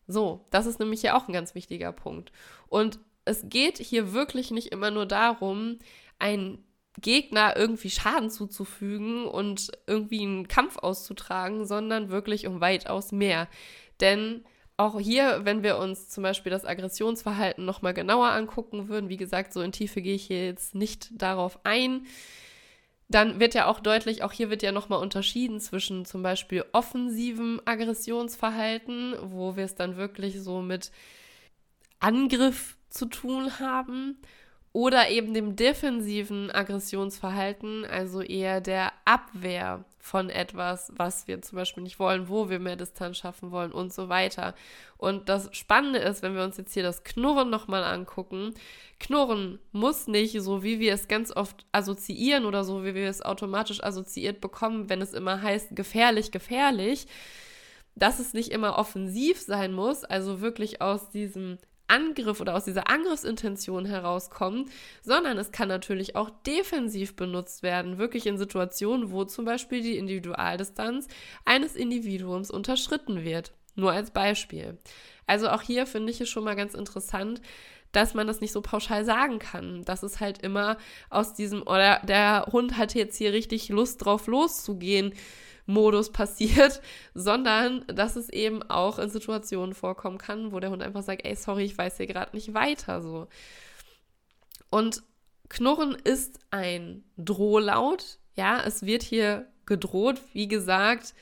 So, 0.06 0.46
das 0.50 0.66
ist 0.66 0.78
nämlich 0.78 1.02
ja 1.02 1.16
auch 1.16 1.26
ein 1.26 1.32
ganz 1.32 1.54
wichtiger 1.54 1.92
Punkt. 1.92 2.32
Und 2.68 2.98
es 3.24 3.48
geht 3.48 3.78
hier 3.78 4.12
wirklich 4.12 4.50
nicht 4.50 4.68
immer 4.68 4.90
nur 4.90 5.06
darum, 5.06 5.78
einen 6.18 6.64
Gegner 7.00 7.56
irgendwie 7.56 7.90
Schaden 7.90 8.30
zuzufügen 8.30 9.26
und 9.26 9.70
irgendwie 9.86 10.22
einen 10.22 10.48
Kampf 10.48 10.78
auszutragen, 10.78 11.66
sondern 11.66 12.08
wirklich 12.10 12.46
um 12.46 12.60
weitaus 12.60 13.12
mehr. 13.12 13.48
Denn 14.00 14.44
auch 14.76 15.00
hier, 15.00 15.40
wenn 15.44 15.62
wir 15.62 15.78
uns 15.78 16.08
zum 16.08 16.22
Beispiel 16.22 16.50
das 16.50 16.64
Aggressionsverhalten 16.64 17.64
nochmal 17.64 17.94
genauer 17.94 18.28
angucken 18.28 18.88
würden, 18.88 19.08
wie 19.08 19.16
gesagt, 19.16 19.52
so 19.52 19.62
in 19.62 19.72
Tiefe 19.72 20.02
gehe 20.02 20.14
ich 20.14 20.26
hier 20.26 20.44
jetzt 20.44 20.74
nicht 20.74 21.08
darauf 21.20 21.58
ein, 21.64 22.06
dann 23.08 23.38
wird 23.40 23.54
ja 23.54 23.66
auch 23.66 23.80
deutlich, 23.80 24.22
auch 24.22 24.32
hier 24.32 24.50
wird 24.50 24.62
ja 24.62 24.72
nochmal 24.72 25.00
unterschieden 25.00 25.60
zwischen 25.60 26.04
zum 26.04 26.22
Beispiel 26.22 26.64
offensivem 26.72 27.60
Aggressionsverhalten, 27.64 29.14
wo 29.22 29.56
wir 29.56 29.64
es 29.64 29.76
dann 29.76 29.96
wirklich 29.96 30.42
so 30.42 30.60
mit 30.60 30.90
Angriff 32.00 32.76
zu 32.90 33.06
tun 33.06 33.58
haben, 33.58 34.18
oder 34.76 35.08
eben 35.08 35.32
dem 35.32 35.56
defensiven 35.56 36.50
Aggressionsverhalten, 36.50 37.86
also 37.86 38.20
eher 38.20 38.60
der 38.60 38.92
Abwehr 39.06 39.86
von 40.06 40.30
etwas, 40.30 40.92
was 40.94 41.26
wir 41.26 41.42
zum 41.42 41.56
Beispiel 41.56 41.82
nicht 41.82 41.98
wollen, 41.98 42.28
wo 42.28 42.48
wir 42.48 42.60
mehr 42.60 42.76
Distanz 42.76 43.18
schaffen 43.18 43.50
wollen 43.50 43.72
und 43.72 43.92
so 43.92 44.08
weiter. 44.08 44.54
Und 44.98 45.28
das 45.28 45.48
Spannende 45.50 45.98
ist, 45.98 46.22
wenn 46.22 46.36
wir 46.36 46.44
uns 46.44 46.56
jetzt 46.58 46.74
hier 46.74 46.84
das 46.84 47.02
Knurren 47.02 47.50
nochmal 47.50 47.82
angucken, 47.82 48.54
Knurren 49.00 49.58
muss 49.72 50.06
nicht, 50.06 50.40
so 50.40 50.62
wie 50.62 50.78
wir 50.78 50.94
es 50.94 51.08
ganz 51.08 51.34
oft 51.34 51.66
assoziieren 51.72 52.44
oder 52.44 52.62
so 52.62 52.84
wie 52.84 52.94
wir 52.94 53.08
es 53.08 53.20
automatisch 53.20 53.82
assoziiert 53.82 54.40
bekommen, 54.40 54.88
wenn 54.88 55.02
es 55.02 55.12
immer 55.12 55.42
heißt 55.42 55.74
gefährlich, 55.74 56.30
gefährlich, 56.30 57.08
dass 57.96 58.20
es 58.20 58.32
nicht 58.32 58.52
immer 58.52 58.78
offensiv 58.78 59.40
sein 59.40 59.72
muss, 59.72 60.04
also 60.04 60.40
wirklich 60.40 60.80
aus 60.80 61.10
diesem 61.10 61.58
Angriff 61.88 62.40
oder 62.40 62.54
aus 62.54 62.64
dieser 62.64 62.88
Angriffsintention 62.90 63.84
herauskommen, 63.84 64.70
sondern 65.02 65.38
es 65.38 65.52
kann 65.52 65.68
natürlich 65.68 66.16
auch 66.16 66.30
defensiv 66.46 67.16
benutzt 67.16 67.62
werden, 67.62 67.98
wirklich 67.98 68.26
in 68.26 68.38
Situationen, 68.38 69.10
wo 69.10 69.24
zum 69.24 69.44
Beispiel 69.44 69.82
die 69.82 69.98
Individualdistanz 69.98 71.08
eines 71.44 71.76
Individuums 71.76 72.50
unterschritten 72.50 73.24
wird. 73.24 73.52
Nur 73.74 73.92
als 73.92 74.10
Beispiel. 74.10 74.78
Also 75.26 75.48
auch 75.50 75.60
hier 75.60 75.86
finde 75.86 76.10
ich 76.10 76.20
es 76.20 76.28
schon 76.28 76.44
mal 76.44 76.56
ganz 76.56 76.74
interessant, 76.74 77.42
dass 77.92 78.14
man 78.14 78.26
das 78.26 78.40
nicht 78.40 78.52
so 78.52 78.60
pauschal 78.60 79.04
sagen 79.04 79.38
kann. 79.38 79.84
Das 79.84 80.02
ist 80.02 80.20
halt 80.20 80.42
immer 80.42 80.76
aus 81.10 81.34
diesem, 81.34 81.62
oder 81.62 82.00
der 82.04 82.46
Hund 82.52 82.76
hat 82.76 82.94
jetzt 82.94 83.16
hier 83.16 83.32
richtig 83.32 83.68
Lust 83.68 84.04
drauf 84.04 84.26
loszugehen 84.26 85.14
Modus 85.66 86.10
passiert, 86.10 86.80
sondern 87.14 87.84
dass 87.88 88.16
es 88.16 88.28
eben 88.28 88.62
auch 88.62 88.98
in 88.98 89.10
Situationen 89.10 89.74
vorkommen 89.74 90.18
kann, 90.18 90.52
wo 90.52 90.60
der 90.60 90.70
Hund 90.70 90.82
einfach 90.82 91.02
sagt, 91.02 91.24
ey, 91.24 91.34
sorry, 91.34 91.64
ich 91.64 91.76
weiß 91.76 91.96
hier 91.96 92.06
gerade 92.06 92.34
nicht 92.34 92.54
weiter 92.54 93.02
so. 93.02 93.28
Und 94.70 95.02
Knurren 95.48 95.94
ist 95.94 96.40
ein 96.50 97.04
Drohlaut, 97.16 98.18
ja, 98.34 98.62
es 98.64 98.84
wird 98.84 99.02
hier 99.02 99.46
gedroht, 99.64 100.20
wie 100.32 100.48
gesagt, 100.48 101.14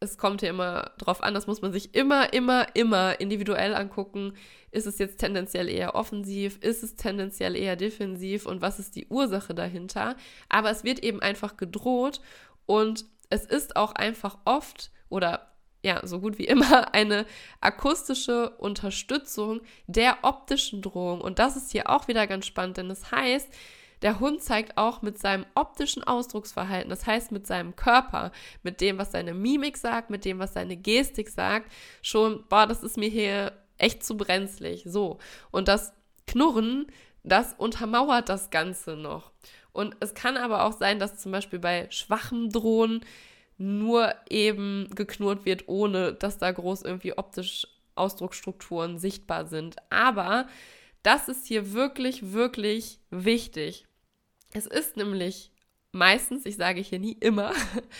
es 0.00 0.16
kommt 0.16 0.40
hier 0.40 0.48
immer 0.48 0.92
drauf 0.96 1.22
an, 1.22 1.34
das 1.34 1.46
muss 1.46 1.60
man 1.60 1.72
sich 1.72 1.94
immer, 1.94 2.32
immer, 2.32 2.74
immer 2.74 3.20
individuell 3.20 3.74
angucken. 3.74 4.32
Ist 4.70 4.86
es 4.86 4.98
jetzt 4.98 5.18
tendenziell 5.18 5.68
eher 5.68 5.94
offensiv? 5.94 6.58
Ist 6.62 6.82
es 6.82 6.96
tendenziell 6.96 7.54
eher 7.54 7.76
defensiv? 7.76 8.46
Und 8.46 8.62
was 8.62 8.78
ist 8.78 8.96
die 8.96 9.06
Ursache 9.08 9.54
dahinter? 9.54 10.16
Aber 10.48 10.70
es 10.70 10.84
wird 10.84 11.00
eben 11.00 11.20
einfach 11.20 11.58
gedroht 11.58 12.22
und 12.64 13.04
es 13.28 13.44
ist 13.44 13.76
auch 13.76 13.92
einfach 13.92 14.38
oft 14.46 14.90
oder 15.10 15.50
ja, 15.82 16.06
so 16.06 16.20
gut 16.20 16.38
wie 16.38 16.44
immer 16.44 16.94
eine 16.94 17.26
akustische 17.60 18.50
Unterstützung 18.56 19.60
der 19.86 20.18
optischen 20.22 20.80
Drohung. 20.80 21.20
Und 21.20 21.38
das 21.38 21.56
ist 21.56 21.72
hier 21.72 21.90
auch 21.90 22.08
wieder 22.08 22.26
ganz 22.26 22.46
spannend, 22.46 22.78
denn 22.78 22.88
das 22.88 23.12
heißt, 23.12 23.52
der 24.02 24.20
Hund 24.20 24.42
zeigt 24.42 24.78
auch 24.78 25.02
mit 25.02 25.18
seinem 25.18 25.44
optischen 25.54 26.02
Ausdrucksverhalten, 26.04 26.90
das 26.90 27.06
heißt 27.06 27.32
mit 27.32 27.46
seinem 27.46 27.76
Körper, 27.76 28.32
mit 28.62 28.80
dem, 28.80 28.98
was 28.98 29.12
seine 29.12 29.34
Mimik 29.34 29.76
sagt, 29.76 30.10
mit 30.10 30.24
dem, 30.24 30.38
was 30.38 30.54
seine 30.54 30.76
Gestik 30.76 31.28
sagt, 31.28 31.70
schon, 32.02 32.44
boah, 32.48 32.66
das 32.66 32.82
ist 32.82 32.96
mir 32.96 33.08
hier 33.08 33.52
echt 33.78 34.04
zu 34.04 34.16
brenzlig. 34.16 34.84
So. 34.86 35.18
Und 35.50 35.68
das 35.68 35.92
Knurren, 36.26 36.86
das 37.22 37.54
untermauert 37.54 38.28
das 38.28 38.50
Ganze 38.50 38.96
noch. 38.96 39.32
Und 39.72 39.96
es 40.00 40.14
kann 40.14 40.36
aber 40.36 40.64
auch 40.64 40.72
sein, 40.72 40.98
dass 40.98 41.18
zum 41.18 41.32
Beispiel 41.32 41.58
bei 41.58 41.86
schwachem 41.90 42.50
Drohnen 42.50 43.04
nur 43.58 44.14
eben 44.28 44.88
geknurrt 44.94 45.44
wird, 45.44 45.68
ohne 45.68 46.14
dass 46.14 46.38
da 46.38 46.50
groß 46.50 46.82
irgendwie 46.82 47.16
optisch 47.16 47.66
Ausdrucksstrukturen 47.94 48.98
sichtbar 48.98 49.46
sind. 49.46 49.76
Aber 49.90 50.48
das 51.02 51.28
ist 51.28 51.46
hier 51.46 51.72
wirklich, 51.72 52.32
wirklich 52.32 52.98
wichtig. 53.10 53.86
Es 54.52 54.66
ist 54.66 54.96
nämlich 54.96 55.50
meistens, 55.92 56.46
ich 56.46 56.56
sage 56.56 56.80
hier 56.80 56.98
nie 56.98 57.16
immer, 57.20 57.52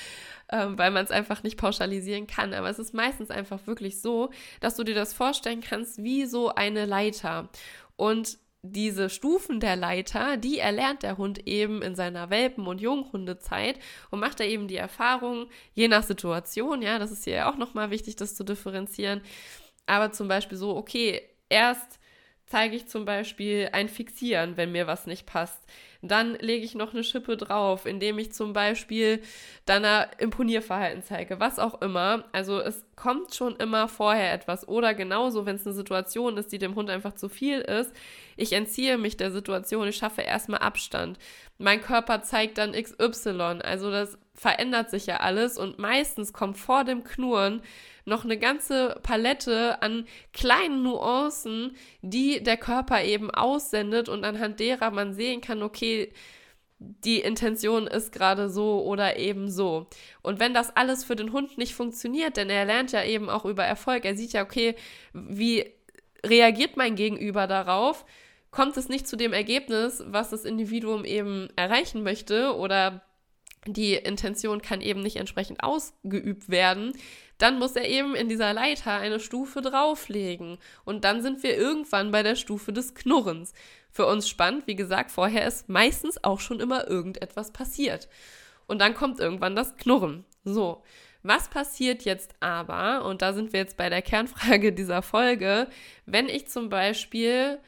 ähm, 0.53 0.79
weil 0.79 0.91
man 0.91 1.05
es 1.05 1.11
einfach 1.11 1.43
nicht 1.43 1.57
pauschalisieren 1.57 2.27
kann, 2.27 2.55
aber 2.55 2.69
es 2.71 2.79
ist 2.79 2.95
meistens 2.95 3.31
einfach 3.31 3.67
wirklich 3.67 4.01
so, 4.01 4.31
dass 4.61 4.77
du 4.77 4.85
dir 4.85 4.95
das 4.95 5.13
vorstellen 5.13 5.61
kannst 5.61 6.03
wie 6.03 6.27
so 6.27 6.55
eine 6.55 6.87
Leiter. 6.87 7.49
Und 7.97 8.39
diese 8.63 9.09
Stufen 9.09 9.59
der 9.59 9.77
Leiter, 9.77 10.37
die 10.37 10.59
erlernt 10.59 11.03
der 11.03 11.17
Hund 11.17 11.47
eben 11.47 11.81
in 11.81 11.95
seiner 11.95 12.29
Welpen- 12.29 12.67
und 12.67 12.81
Junghundezeit 12.81 13.79
und 14.11 14.21
macht 14.21 14.39
da 14.39 14.45
eben 14.45 14.69
die 14.69 14.77
Erfahrung, 14.77 15.49
je 15.73 15.89
nach 15.89 16.03
Situation, 16.03 16.83
ja, 16.83 16.99
das 16.99 17.11
ist 17.11 17.25
hier 17.25 17.49
auch 17.49 17.57
nochmal 17.57 17.91
wichtig, 17.91 18.17
das 18.17 18.35
zu 18.35 18.45
differenzieren, 18.45 19.23
aber 19.87 20.13
zum 20.13 20.29
Beispiel 20.29 20.59
so, 20.59 20.77
okay, 20.77 21.23
erst 21.49 21.99
zeige 22.47 22.77
ich 22.77 22.87
zum 22.87 23.05
Beispiel 23.05 23.71
ein 23.73 23.89
Fixieren, 23.89 24.57
wenn 24.57 24.73
mir 24.73 24.87
was 24.87 25.07
nicht 25.07 25.25
passt. 25.25 25.63
Dann 26.03 26.35
lege 26.37 26.65
ich 26.65 26.75
noch 26.75 26.95
eine 26.95 27.05
Schippe 27.05 27.37
drauf, 27.37 27.85
indem 27.85 28.19
ich 28.19 28.33
zum 28.33 28.55
Beispiel 28.55 29.23
ein 29.69 30.07
Imponierverhalten 30.19 31.03
zeige, 31.03 31.41
was 31.41 31.59
auch 31.59 31.83
immer. 31.83 32.25
Also 32.33 32.59
es 32.59 32.85
kommt 32.97 33.35
schon 33.35 33.57
immer 33.57 33.87
vorher 33.87 34.33
etwas. 34.33 34.67
Oder 34.67 34.95
genauso, 34.95 35.47
wenn 35.47 35.57
es 35.57 35.67
eine 35.67 35.75
Situation 35.75 36.39
ist, 36.39 36.53
die 36.53 36.59
dem 36.59 36.75
Hund 36.75 36.89
einfach 36.91 37.15
zu 37.15 37.29
viel 37.29 37.61
ist, 37.61 37.93
ich 38.37 38.53
entziehe 38.53 38.97
mich 38.97 39.19
der 39.19 39.31
Situation, 39.31 39.89
ich 39.89 39.97
schaffe 39.97 40.23
erstmal 40.23 40.61
Abstand. 40.61 41.19
Mein 41.59 41.83
Körper 41.83 42.23
zeigt 42.23 42.57
dann 42.57 42.73
XY. 42.73 43.61
Also 43.63 43.91
das 43.91 44.19
verändert 44.40 44.88
sich 44.88 45.05
ja 45.05 45.18
alles 45.18 45.59
und 45.59 45.79
meistens 45.79 46.33
kommt 46.33 46.57
vor 46.57 46.85
dem 46.85 47.05
Knurren 47.05 47.61
noch 48.07 48.24
eine 48.24 48.38
ganze 48.38 48.98
Palette 49.03 49.83
an 49.83 50.07
kleinen 50.33 50.83
Nuancen, 50.83 51.76
die 52.00 52.42
der 52.42 52.57
Körper 52.57 53.05
eben 53.05 53.31
aussendet 53.31 54.09
und 54.09 54.24
anhand 54.24 54.59
derer 54.59 54.92
man 54.92 55.12
sehen 55.12 55.42
kann, 55.42 55.62
okay, 55.62 56.11
die 56.79 57.20
Intention 57.20 57.87
ist 57.87 58.12
gerade 58.12 58.48
so 58.48 58.83
oder 58.83 59.18
eben 59.18 59.50
so. 59.50 59.88
Und 60.22 60.40
wenn 60.40 60.55
das 60.55 60.74
alles 60.74 61.05
für 61.05 61.16
den 61.16 61.35
Hund 61.35 61.59
nicht 61.59 61.74
funktioniert, 61.74 62.38
denn 62.38 62.48
er 62.48 62.64
lernt 62.64 62.92
ja 62.92 63.05
eben 63.05 63.29
auch 63.29 63.44
über 63.44 63.64
Erfolg, 63.64 64.07
er 64.07 64.16
sieht 64.16 64.33
ja, 64.33 64.42
okay, 64.42 64.74
wie 65.12 65.70
reagiert 66.24 66.79
mein 66.79 66.96
Gegenüber 66.96 67.46
darauf? 67.46 68.07
Kommt 68.50 68.79
es 68.79 68.88
nicht 68.88 69.07
zu 69.07 69.18
dem 69.18 69.35
Ergebnis, 69.35 70.03
was 70.07 70.31
das 70.31 70.46
Individuum 70.46 71.05
eben 71.05 71.50
erreichen 71.57 72.03
möchte 72.03 72.57
oder 72.57 73.03
die 73.66 73.94
Intention 73.94 74.62
kann 74.62 74.81
eben 74.81 75.03
nicht 75.03 75.16
entsprechend 75.16 75.62
ausgeübt 75.62 76.49
werden, 76.49 76.92
dann 77.38 77.59
muss 77.59 77.77
er 77.77 77.88
eben 77.88 78.14
in 78.14 78.29
dieser 78.29 78.53
Leiter 78.53 78.92
eine 78.92 79.20
Stufe 79.20 79.61
drauflegen. 79.62 80.59
Und 80.85 81.05
dann 81.05 81.23
sind 81.23 81.42
wir 81.42 81.57
irgendwann 81.57 82.11
bei 82.11 82.23
der 82.23 82.37
Stufe 82.37 82.73
des 82.73 82.94
Knurrens. 82.94 83.53
Für 83.90 84.07
uns 84.07 84.29
spannend, 84.29 84.66
wie 84.66 84.77
gesagt, 84.77 85.11
vorher 85.11 85.46
ist 85.46 85.68
meistens 85.68 86.23
auch 86.23 86.40
schon 86.40 86.61
immer 86.61 86.88
irgendetwas 86.88 87.53
passiert. 87.53 88.09
Und 88.66 88.81
dann 88.81 88.94
kommt 88.94 89.20
irgendwann 89.20 89.57
das 89.57 89.77
Knurren. 89.77 90.25
So. 90.44 90.83
Was 91.23 91.49
passiert 91.49 92.03
jetzt 92.03 92.35
aber, 92.40 93.05
und 93.05 93.20
da 93.20 93.35
sind 93.35 93.53
wir 93.53 93.61
jetzt 93.61 93.77
bei 93.77 93.90
der 93.90 94.01
Kernfrage 94.01 94.73
dieser 94.75 95.03
Folge, 95.03 95.68
wenn 96.07 96.29
ich 96.29 96.49
zum 96.49 96.70
Beispiel, 96.70 97.59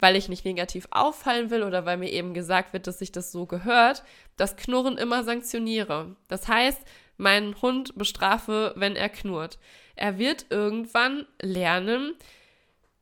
weil 0.00 0.16
ich 0.16 0.28
nicht 0.28 0.44
negativ 0.44 0.86
auffallen 0.90 1.50
will 1.50 1.62
oder 1.62 1.84
weil 1.84 1.96
mir 1.96 2.10
eben 2.10 2.34
gesagt 2.34 2.72
wird, 2.72 2.86
dass 2.86 2.98
sich 2.98 3.12
das 3.12 3.32
so 3.32 3.46
gehört, 3.46 4.04
das 4.36 4.56
Knurren 4.56 4.96
immer 4.96 5.24
sanktioniere. 5.24 6.16
Das 6.28 6.48
heißt, 6.48 6.80
meinen 7.16 7.60
Hund 7.60 7.96
bestrafe, 7.96 8.72
wenn 8.76 8.96
er 8.96 9.08
knurrt. 9.08 9.58
Er 9.96 10.18
wird 10.18 10.46
irgendwann 10.50 11.26
lernen, 11.42 12.14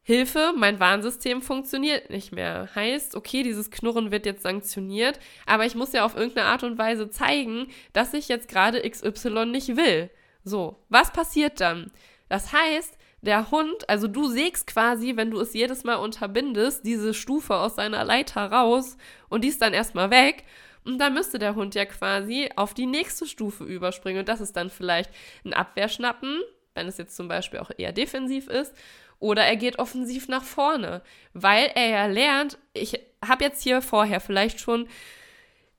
Hilfe, 0.07 0.53
mein 0.57 0.79
Warnsystem 0.79 1.43
funktioniert 1.43 2.11
nicht 2.11 2.31
mehr. 2.31 2.69
Heißt, 2.77 3.17
okay, 3.17 3.43
dieses 3.43 3.73
Knurren 3.73 4.13
wird 4.13 4.25
jetzt 4.25 4.45
sanktioniert, 4.45 5.19
aber 5.47 5.67
ich 5.67 5.75
muss 5.75 5.93
ja 5.93 6.05
auf 6.05 6.15
irgendeine 6.15 6.47
Art 6.47 6.63
und 6.63 6.79
Weise 6.79 7.11
zeigen, 7.11 7.67
dass 7.93 8.15
ich 8.15 8.29
jetzt 8.29 8.47
gerade 8.49 8.89
XY 8.89 9.47
nicht 9.47 9.77
will. 9.77 10.09
So, 10.45 10.79
was 10.89 11.13
passiert 11.13 11.61
dann? 11.61 11.91
Das 12.29 12.53
heißt, 12.53 12.97
der 13.27 13.51
Hund, 13.51 13.89
also 13.89 14.09
du 14.09 14.27
sägst 14.29 14.67
quasi, 14.67 15.17
wenn 15.17 15.31
du 15.31 15.41
es 15.41 15.53
jedes 15.53 15.85
Mal 15.85 15.97
unterbindest, 15.97 16.87
diese 16.87 17.13
Stufe 17.13 17.55
aus 17.57 17.77
seiner 17.77 18.05
Leiter 18.05 18.51
raus 18.51 18.97
und 19.29 19.45
die 19.45 19.49
ist 19.49 19.61
dann 19.61 19.75
erstmal 19.75 20.11
weg 20.11 20.45
und 20.87 20.99
dann 20.99 21.15
müsste 21.15 21.39
der 21.39 21.57
Hund 21.57 21.75
ja 21.75 21.85
quasi 21.85 22.49
auf 22.55 22.73
die 22.73 22.87
nächste 22.87 23.27
Stufe 23.27 23.65
überspringen. 23.65 24.21
Und 24.21 24.29
das 24.29 24.41
ist 24.41 24.57
dann 24.57 24.71
vielleicht 24.71 25.11
ein 25.45 25.53
Abwehrschnappen, 25.53 26.41
wenn 26.75 26.87
es 26.87 26.97
jetzt 26.97 27.17
zum 27.17 27.27
Beispiel 27.27 27.59
auch 27.59 27.73
eher 27.77 27.93
defensiv 27.93 28.47
ist. 28.47 28.73
Oder 29.19 29.45
er 29.45 29.57
geht 29.57 29.79
offensiv 29.79 30.29
nach 30.29 30.45
vorne, 30.45 31.03
weil 31.33 31.73
er 31.75 31.89
ja 31.89 32.07
lernt, 32.07 32.59
ich 32.73 33.01
habe 33.27 33.45
jetzt 33.45 33.63
hier 33.63 33.83
vorher 33.83 34.21
vielleicht 34.21 34.61
schon 34.61 34.89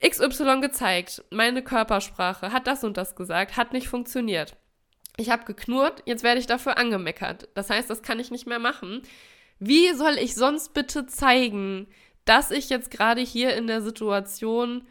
XY 0.05 0.59
gezeigt, 0.61 1.23
meine 1.29 1.63
Körpersprache 1.63 2.51
hat 2.51 2.67
das 2.67 2.83
und 2.83 2.97
das 2.97 3.15
gesagt, 3.15 3.57
hat 3.57 3.73
nicht 3.73 3.87
funktioniert. 3.87 4.57
Ich 5.17 5.29
habe 5.29 5.45
geknurrt, 5.45 6.03
jetzt 6.05 6.23
werde 6.23 6.39
ich 6.39 6.47
dafür 6.47 6.77
angemeckert. 6.77 7.49
Das 7.55 7.69
heißt, 7.69 7.89
das 7.89 8.01
kann 8.01 8.19
ich 8.19 8.31
nicht 8.31 8.47
mehr 8.47 8.59
machen. 8.59 9.01
Wie 9.59 9.91
soll 9.93 10.17
ich 10.19 10.35
sonst 10.35 10.73
bitte 10.73 11.07
zeigen, 11.07 11.87
dass 12.25 12.51
ich 12.51 12.69
jetzt 12.69 12.91
gerade 12.91 13.21
hier 13.21 13.55
in 13.55 13.67
der 13.67 13.81
Situation 13.81 14.87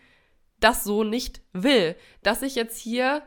das 0.61 0.85
so 0.85 1.05
nicht 1.05 1.43
will. 1.53 1.97
Dass 2.23 2.43
ich 2.43 2.55
jetzt 2.55 2.79
hier 2.79 3.23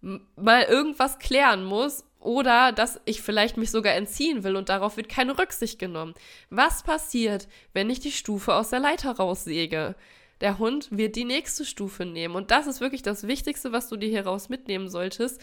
mal 0.00 0.62
irgendwas 0.62 1.18
klären 1.18 1.64
muss 1.64 2.04
oder 2.20 2.72
dass 2.72 3.00
ich 3.06 3.22
vielleicht 3.22 3.56
mich 3.56 3.70
sogar 3.70 3.94
entziehen 3.94 4.44
will 4.44 4.56
und 4.56 4.68
darauf 4.68 4.96
wird 4.96 5.08
keine 5.08 5.38
Rücksicht 5.38 5.78
genommen. 5.78 6.14
Was 6.50 6.82
passiert, 6.82 7.48
wenn 7.72 7.90
ich 7.90 8.00
die 8.00 8.12
Stufe 8.12 8.54
aus 8.54 8.70
der 8.70 8.80
Leiter 8.80 9.12
raussäge? 9.12 9.94
Der 10.40 10.58
Hund 10.58 10.88
wird 10.90 11.16
die 11.16 11.24
nächste 11.24 11.64
Stufe 11.64 12.04
nehmen. 12.04 12.34
Und 12.34 12.50
das 12.50 12.66
ist 12.66 12.80
wirklich 12.80 13.02
das 13.02 13.26
Wichtigste, 13.26 13.72
was 13.72 13.88
du 13.88 13.96
dir 13.96 14.08
hieraus 14.08 14.48
mitnehmen 14.48 14.88
solltest. 14.88 15.40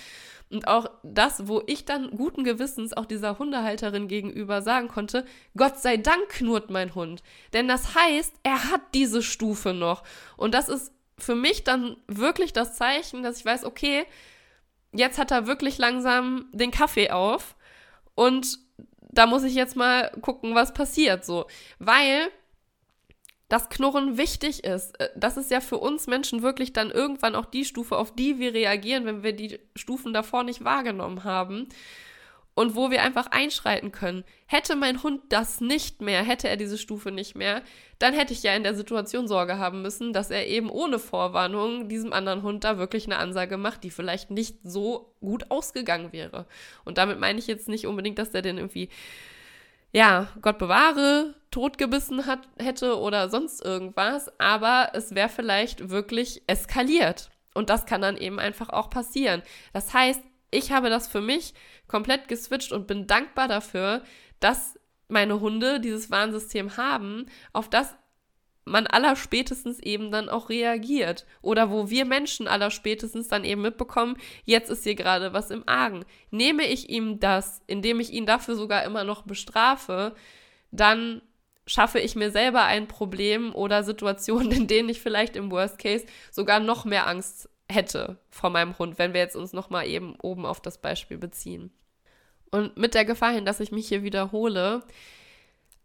Und 0.50 0.68
auch 0.68 0.90
das, 1.02 1.48
wo 1.48 1.64
ich 1.66 1.86
dann 1.86 2.12
guten 2.12 2.44
Gewissens 2.44 2.94
auch 2.94 3.06
dieser 3.06 3.40
Hundehalterin 3.40 4.08
gegenüber 4.08 4.62
sagen 4.62 4.88
konnte, 4.88 5.26
Gott 5.58 5.80
sei 5.80 5.98
Dank 5.98 6.30
knurrt 6.30 6.70
mein 6.70 6.94
Hund. 6.94 7.24
Denn 7.54 7.68
das 7.68 7.96
heißt, 7.96 8.36
er 8.44 8.72
hat 8.72 8.82
diese 8.94 9.24
Stufe 9.24 9.74
noch. 9.74 10.04
Und 10.38 10.54
das 10.54 10.70
ist 10.70 10.92
für 11.18 11.36
mich 11.36 11.64
dann 11.64 11.98
wirklich 12.08 12.54
das 12.54 12.76
Zeichen, 12.76 13.24
dass 13.24 13.40
ich 13.40 13.46
weiß, 13.46 13.66
okay, 13.66 14.06
jetzt 14.92 15.18
hat 15.18 15.32
er 15.32 15.48
wirklich 15.48 15.78
langsam 15.78 16.46
den 16.52 16.72
Kaffee 16.72 17.10
auf 17.10 17.56
und 18.16 18.60
da 19.00 19.28
muss 19.28 19.44
ich 19.44 19.54
jetzt 19.54 19.76
mal 19.76 20.12
gucken, 20.22 20.56
was 20.56 20.74
passiert 20.74 21.26
so, 21.26 21.46
weil 21.80 22.30
das 23.50 23.70
Knurren 23.70 24.18
wichtig 24.18 24.64
ist. 24.64 25.00
Äh, 25.00 25.10
das 25.16 25.38
ist 25.38 25.52
ja 25.52 25.62
für 25.62 25.78
uns 25.78 26.08
Menschen 26.08 26.42
wirklich 26.42 26.74
dann 26.74 26.92
irgendwann 26.92 27.36
auch 27.36 27.46
die 27.46 27.66
Stufe, 27.66 27.98
auf 27.98 28.14
die 28.14 28.40
wir 28.40 28.54
reagieren, 28.54 29.06
wenn 29.06 29.24
wir 29.24 29.34
die 29.34 29.60
Stufen 29.76 30.14
davor 30.14 30.44
nicht 30.44 30.64
wahrgenommen 30.64 31.24
haben 31.24 31.68
und 32.56 32.76
wo 32.76 32.92
wir 32.92 33.02
einfach 33.02 33.28
einschreiten 33.28 33.92
können. 33.92 34.24
Hätte 34.46 34.76
mein 34.76 35.02
Hund 35.02 35.22
das 35.30 35.60
nicht 35.60 36.02
mehr, 36.02 36.24
hätte 36.24 36.48
er 36.48 36.58
diese 36.58 36.78
Stufe 36.78 37.12
nicht 37.12 37.36
mehr, 37.36 37.64
dann 38.00 38.14
hätte 38.14 38.34
ich 38.34 38.44
ja 38.44 38.54
in 38.54 38.64
der 38.64 38.76
Situation 38.76 39.28
Sorge 39.28 39.58
haben 39.58 39.82
müssen, 39.82 40.14
dass 40.14 40.30
er 40.30 40.48
eben 40.48 40.70
ohne 40.70 41.00
Vorwarnung 41.00 41.90
diesem 41.90 42.14
anderen 42.14 42.44
Hund 42.44 42.64
da 42.64 42.78
wirklich 42.78 43.06
eine 43.06 43.18
Ansage 43.18 43.58
macht, 43.58 43.84
die 43.84 43.92
vielleicht 43.92 44.30
nicht 44.30 44.58
so 44.64 45.14
gut 45.20 45.50
ausgegangen 45.50 46.12
wäre. 46.12 46.46
Und 46.86 46.98
damit 46.98 47.20
meine 47.20 47.40
ich 47.40 47.48
jetzt 47.48 47.70
nicht 47.70 47.88
unbedingt, 47.88 48.20
dass 48.20 48.32
der 48.32 48.42
den 48.42 48.58
irgendwie, 48.58 48.90
ja, 49.94 50.28
Gott 50.42 50.58
bewahre, 50.58 51.36
totgebissen 51.52 52.26
hat, 52.26 52.40
hätte 52.58 53.00
oder 53.00 53.30
sonst 53.30 53.64
irgendwas, 53.64 54.32
aber 54.40 54.90
es 54.94 55.14
wäre 55.14 55.30
vielleicht 55.30 55.90
wirklich 55.90 56.42
eskaliert. 56.48 57.30
Und 57.54 57.70
das 57.70 57.86
kann 57.86 58.02
dann 58.02 58.18
eben 58.18 58.40
einfach 58.40 58.70
auch 58.70 58.90
passieren. 58.90 59.44
Das 59.72 59.94
heißt, 59.94 60.22
ich 60.50 60.72
habe 60.72 60.90
das 60.90 61.08
für 61.08 61.22
mich 61.22 61.54
komplett 61.88 62.28
geswitcht 62.28 62.72
und 62.72 62.88
bin 62.88 63.06
dankbar 63.06 63.48
dafür, 63.48 64.02
dass 64.40 64.80
meine 65.08 65.40
Hunde 65.40 65.80
dieses 65.80 66.10
Warnsystem 66.10 66.76
haben, 66.78 67.28
auf 67.54 67.70
das 67.70 67.96
man 68.66 68.88
allerspätestens 68.88 69.80
eben 69.80 70.12
dann 70.12 70.30
auch 70.30 70.50
reagiert. 70.50 71.26
Oder 71.42 71.70
wo 71.70 71.90
wir 71.90 72.06
Menschen 72.06 72.48
allerspätestens 72.48 73.28
dann 73.28 73.44
eben 73.44 73.62
mitbekommen, 73.62 74.18
jetzt 74.46 74.70
ist 74.70 74.84
hier 74.84 74.96
gerade 74.96 75.34
was 75.34 75.52
im 75.52 75.68
Argen. 75.68 76.06
Nehme 76.32 76.64
ich 76.64 76.90
ihm 76.90 77.20
das, 77.20 77.62
indem 77.68 78.00
ich 78.00 78.12
ihn 78.12 78.26
dafür 78.26 78.56
sogar 78.56 78.84
immer 78.84 79.04
noch 79.04 79.24
bestrafe, 79.24 80.16
dann 80.72 81.22
schaffe 81.66 82.00
ich 82.00 82.16
mir 82.16 82.32
selber 82.32 82.64
ein 82.64 82.88
Problem 82.88 83.54
oder 83.54 83.84
Situationen, 83.84 84.52
in 84.54 84.68
denen 84.68 84.90
ich 84.90 85.02
vielleicht 85.02 85.36
im 85.36 85.52
Worst 85.52 85.80
Case 85.80 86.06
sogar 86.32 86.60
noch 86.60 86.86
mehr 86.86 87.08
Angst 87.08 87.50
hätte 87.70 88.18
vor 88.30 88.50
meinem 88.50 88.78
Hund, 88.78 89.00
wenn 89.00 89.14
wir 89.14 89.22
jetzt 89.22 89.36
uns 89.36 89.54
nochmal 89.54 89.88
eben 89.88 90.16
oben 90.22 90.46
auf 90.46 90.62
das 90.62 90.78
Beispiel 90.80 91.18
beziehen. 91.18 91.72
Und 92.52 92.78
mit 92.78 92.94
der 92.94 93.06
Gefahr 93.06 93.34
hin, 93.34 93.46
dass 93.46 93.60
ich 93.60 93.72
mich 93.72 93.88
hier 93.88 94.04
wiederhole, 94.04 94.84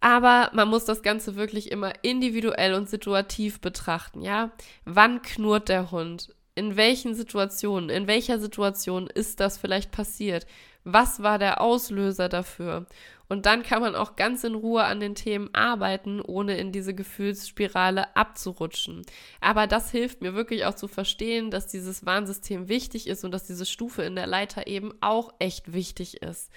aber 0.00 0.50
man 0.54 0.68
muss 0.68 0.84
das 0.84 1.02
Ganze 1.02 1.36
wirklich 1.36 1.70
immer 1.72 1.92
individuell 2.02 2.74
und 2.74 2.88
situativ 2.88 3.60
betrachten, 3.60 4.22
ja? 4.22 4.52
Wann 4.84 5.22
knurrt 5.22 5.68
der 5.68 5.90
Hund? 5.90 6.34
In 6.54 6.76
welchen 6.76 7.14
Situationen, 7.14 7.88
in 7.88 8.06
welcher 8.06 8.38
Situation 8.38 9.06
ist 9.08 9.40
das 9.40 9.58
vielleicht 9.58 9.90
passiert? 9.92 10.46
Was 10.84 11.22
war 11.22 11.38
der 11.38 11.60
Auslöser 11.60 12.28
dafür? 12.28 12.86
Und 13.28 13.44
dann 13.44 13.62
kann 13.62 13.82
man 13.82 13.94
auch 13.94 14.16
ganz 14.16 14.42
in 14.42 14.54
Ruhe 14.54 14.84
an 14.84 15.00
den 15.00 15.14
Themen 15.14 15.50
arbeiten, 15.52 16.20
ohne 16.20 16.56
in 16.56 16.72
diese 16.72 16.94
Gefühlsspirale 16.94 18.16
abzurutschen. 18.16 19.02
Aber 19.40 19.66
das 19.66 19.90
hilft 19.90 20.22
mir 20.22 20.34
wirklich 20.34 20.64
auch 20.64 20.74
zu 20.74 20.88
verstehen, 20.88 21.50
dass 21.50 21.66
dieses 21.66 22.06
Warnsystem 22.06 22.68
wichtig 22.68 23.06
ist 23.06 23.24
und 23.24 23.32
dass 23.32 23.46
diese 23.46 23.66
Stufe 23.66 24.02
in 24.02 24.16
der 24.16 24.26
Leiter 24.26 24.66
eben 24.66 24.94
auch 25.00 25.34
echt 25.38 25.72
wichtig 25.72 26.22
ist. 26.22 26.50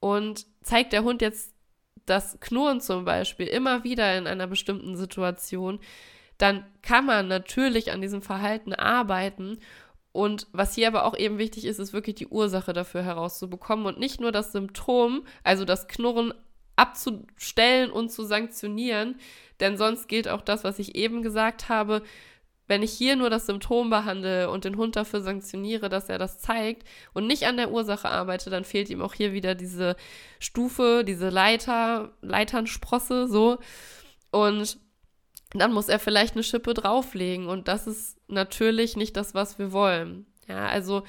Und 0.00 0.46
zeigt 0.62 0.94
der 0.94 1.04
Hund 1.04 1.20
jetzt 1.20 1.52
das 2.06 2.38
Knurren 2.40 2.80
zum 2.80 3.04
Beispiel 3.04 3.46
immer 3.46 3.84
wieder 3.84 4.16
in 4.16 4.26
einer 4.26 4.46
bestimmten 4.46 4.96
Situation, 4.96 5.80
dann 6.38 6.64
kann 6.82 7.06
man 7.06 7.28
natürlich 7.28 7.92
an 7.92 8.00
diesem 8.00 8.22
Verhalten 8.22 8.72
arbeiten 8.72 9.58
und 10.12 10.48
was 10.52 10.74
hier 10.74 10.88
aber 10.88 11.04
auch 11.04 11.16
eben 11.16 11.38
wichtig 11.38 11.64
ist, 11.64 11.78
ist 11.78 11.92
wirklich 11.92 12.16
die 12.16 12.26
Ursache 12.26 12.72
dafür 12.72 13.02
herauszubekommen 13.02 13.86
und 13.86 13.98
nicht 13.98 14.20
nur 14.20 14.32
das 14.32 14.52
Symptom, 14.52 15.24
also 15.44 15.64
das 15.64 15.86
Knurren 15.86 16.34
abzustellen 16.74 17.90
und 17.90 18.10
zu 18.10 18.24
sanktionieren. 18.24 19.16
Denn 19.60 19.76
sonst 19.76 20.08
gilt 20.08 20.28
auch 20.28 20.40
das, 20.40 20.64
was 20.64 20.78
ich 20.78 20.96
eben 20.96 21.22
gesagt 21.22 21.68
habe. 21.68 22.02
Wenn 22.70 22.84
ich 22.84 22.92
hier 22.92 23.16
nur 23.16 23.30
das 23.30 23.46
Symptom 23.46 23.90
behandle 23.90 24.48
und 24.48 24.64
den 24.64 24.76
Hund 24.76 24.94
dafür 24.94 25.22
sanktioniere, 25.22 25.88
dass 25.88 26.08
er 26.08 26.18
das 26.18 26.38
zeigt 26.38 26.86
und 27.12 27.26
nicht 27.26 27.48
an 27.48 27.56
der 27.56 27.72
Ursache 27.72 28.08
arbeite, 28.08 28.48
dann 28.48 28.62
fehlt 28.62 28.90
ihm 28.90 29.02
auch 29.02 29.12
hier 29.12 29.32
wieder 29.32 29.56
diese 29.56 29.96
Stufe, 30.38 31.02
diese 31.04 31.30
Leiter, 31.30 32.12
Leiternsprosse, 32.22 33.26
so. 33.26 33.58
Und 34.30 34.78
dann 35.52 35.72
muss 35.72 35.88
er 35.88 35.98
vielleicht 35.98 36.34
eine 36.34 36.44
Schippe 36.44 36.72
drauflegen. 36.72 37.48
Und 37.48 37.66
das 37.66 37.88
ist 37.88 38.18
natürlich 38.28 38.96
nicht 38.96 39.16
das, 39.16 39.34
was 39.34 39.58
wir 39.58 39.72
wollen. 39.72 40.26
Ja, 40.46 40.68
also 40.68 41.02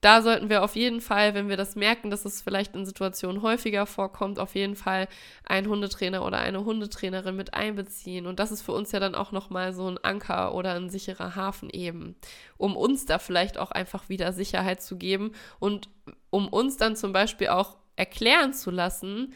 da 0.00 0.22
sollten 0.22 0.48
wir 0.48 0.62
auf 0.62 0.76
jeden 0.76 1.00
Fall, 1.00 1.34
wenn 1.34 1.48
wir 1.48 1.56
das 1.56 1.74
merken, 1.74 2.10
dass 2.10 2.24
es 2.24 2.40
vielleicht 2.40 2.76
in 2.76 2.86
Situationen 2.86 3.42
häufiger 3.42 3.84
vorkommt, 3.84 4.38
auf 4.38 4.54
jeden 4.54 4.76
Fall 4.76 5.08
einen 5.44 5.68
Hundetrainer 5.68 6.24
oder 6.24 6.38
eine 6.38 6.64
Hundetrainerin 6.64 7.34
mit 7.34 7.54
einbeziehen. 7.54 8.26
Und 8.26 8.38
das 8.38 8.52
ist 8.52 8.62
für 8.62 8.72
uns 8.72 8.92
ja 8.92 9.00
dann 9.00 9.16
auch 9.16 9.32
nochmal 9.32 9.72
so 9.72 9.88
ein 9.88 9.98
Anker 9.98 10.54
oder 10.54 10.74
ein 10.74 10.88
sicherer 10.88 11.34
Hafen 11.34 11.68
eben, 11.70 12.14
um 12.56 12.76
uns 12.76 13.06
da 13.06 13.18
vielleicht 13.18 13.58
auch 13.58 13.72
einfach 13.72 14.08
wieder 14.08 14.32
Sicherheit 14.32 14.82
zu 14.82 14.96
geben 14.96 15.32
und 15.58 15.88
um 16.30 16.48
uns 16.48 16.76
dann 16.76 16.94
zum 16.94 17.12
Beispiel 17.12 17.48
auch 17.48 17.76
erklären 17.96 18.52
zu 18.54 18.70
lassen, 18.70 19.34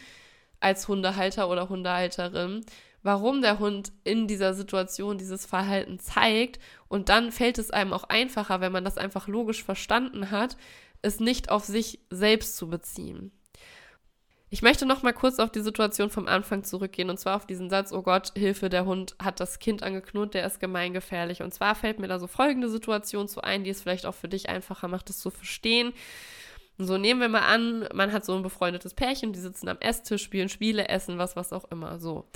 als 0.60 0.86
Hundehalter 0.86 1.48
oder 1.48 1.68
Hundehalterin, 1.68 2.64
warum 3.02 3.42
der 3.42 3.58
Hund 3.58 3.92
in 4.04 4.28
dieser 4.28 4.54
Situation 4.54 5.18
dieses 5.18 5.46
Verhalten 5.46 5.98
zeigt. 5.98 6.60
Und 6.88 7.08
dann 7.08 7.32
fällt 7.32 7.58
es 7.58 7.70
einem 7.70 7.92
auch 7.92 8.04
einfacher, 8.04 8.60
wenn 8.60 8.72
man 8.72 8.84
das 8.84 8.98
einfach 8.98 9.28
logisch 9.28 9.64
verstanden 9.64 10.30
hat, 10.30 10.56
es 11.02 11.20
nicht 11.20 11.50
auf 11.50 11.64
sich 11.64 12.00
selbst 12.10 12.56
zu 12.56 12.68
beziehen. 12.68 13.32
Ich 14.50 14.60
möchte 14.60 14.84
noch 14.84 15.02
mal 15.02 15.14
kurz 15.14 15.38
auf 15.38 15.50
die 15.50 15.62
Situation 15.62 16.10
vom 16.10 16.28
Anfang 16.28 16.62
zurückgehen 16.62 17.08
und 17.08 17.18
zwar 17.18 17.36
auf 17.36 17.46
diesen 17.46 17.70
Satz: 17.70 17.90
Oh 17.90 18.02
Gott, 18.02 18.32
Hilfe, 18.36 18.68
der 18.68 18.84
Hund 18.84 19.16
hat 19.18 19.40
das 19.40 19.60
Kind 19.60 19.82
angeknurrt, 19.82 20.34
der 20.34 20.44
ist 20.46 20.60
gemeingefährlich. 20.60 21.42
Und 21.42 21.54
zwar 21.54 21.74
fällt 21.74 21.98
mir 21.98 22.06
da 22.06 22.18
so 22.18 22.26
folgende 22.26 22.68
Situation 22.68 23.28
zu 23.28 23.40
ein, 23.40 23.64
die 23.64 23.70
es 23.70 23.80
vielleicht 23.80 24.04
auch 24.04 24.14
für 24.14 24.28
dich 24.28 24.50
einfacher 24.50 24.88
macht, 24.88 25.08
das 25.08 25.20
zu 25.20 25.30
verstehen. 25.30 25.94
So 26.76 26.98
nehmen 26.98 27.20
wir 27.20 27.28
mal 27.30 27.40
an, 27.40 27.88
man 27.94 28.12
hat 28.12 28.26
so 28.26 28.34
ein 28.34 28.42
befreundetes 28.42 28.92
Pärchen, 28.92 29.32
die 29.32 29.40
sitzen 29.40 29.68
am 29.68 29.78
Esstisch, 29.80 30.22
spielen 30.22 30.50
Spiele, 30.50 30.88
essen 30.88 31.16
was, 31.16 31.34
was 31.34 31.54
auch 31.54 31.64
immer. 31.70 31.98
So. 31.98 32.26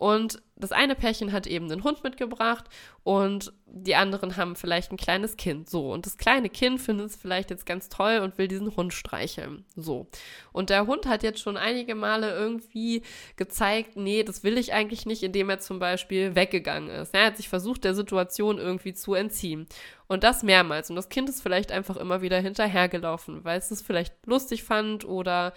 Und 0.00 0.40
das 0.56 0.72
eine 0.72 0.94
Pärchen 0.94 1.30
hat 1.30 1.46
eben 1.46 1.70
einen 1.70 1.84
Hund 1.84 2.02
mitgebracht 2.02 2.64
und 3.04 3.52
die 3.66 3.96
anderen 3.96 4.38
haben 4.38 4.56
vielleicht 4.56 4.90
ein 4.90 4.96
kleines 4.96 5.36
Kind. 5.36 5.68
So. 5.68 5.92
Und 5.92 6.06
das 6.06 6.16
kleine 6.16 6.48
Kind 6.48 6.80
findet 6.80 7.10
es 7.10 7.16
vielleicht 7.16 7.50
jetzt 7.50 7.66
ganz 7.66 7.90
toll 7.90 8.20
und 8.20 8.38
will 8.38 8.48
diesen 8.48 8.74
Hund 8.76 8.94
streicheln. 8.94 9.66
So. 9.76 10.06
Und 10.52 10.70
der 10.70 10.86
Hund 10.86 11.04
hat 11.04 11.22
jetzt 11.22 11.40
schon 11.40 11.58
einige 11.58 11.94
Male 11.94 12.34
irgendwie 12.34 13.02
gezeigt, 13.36 13.96
nee, 13.96 14.22
das 14.22 14.42
will 14.42 14.56
ich 14.56 14.72
eigentlich 14.72 15.04
nicht, 15.04 15.22
indem 15.22 15.50
er 15.50 15.58
zum 15.58 15.78
Beispiel 15.78 16.34
weggegangen 16.34 16.88
ist. 16.88 17.12
Er 17.12 17.26
hat 17.26 17.36
sich 17.36 17.50
versucht, 17.50 17.84
der 17.84 17.94
Situation 17.94 18.56
irgendwie 18.56 18.94
zu 18.94 19.12
entziehen. 19.12 19.66
Und 20.08 20.24
das 20.24 20.42
mehrmals. 20.42 20.88
Und 20.88 20.96
das 20.96 21.10
Kind 21.10 21.28
ist 21.28 21.42
vielleicht 21.42 21.72
einfach 21.72 21.98
immer 21.98 22.22
wieder 22.22 22.40
hinterhergelaufen, 22.40 23.44
weil 23.44 23.58
es 23.58 23.70
es 23.70 23.82
vielleicht 23.82 24.14
lustig 24.24 24.64
fand 24.64 25.04
oder 25.04 25.52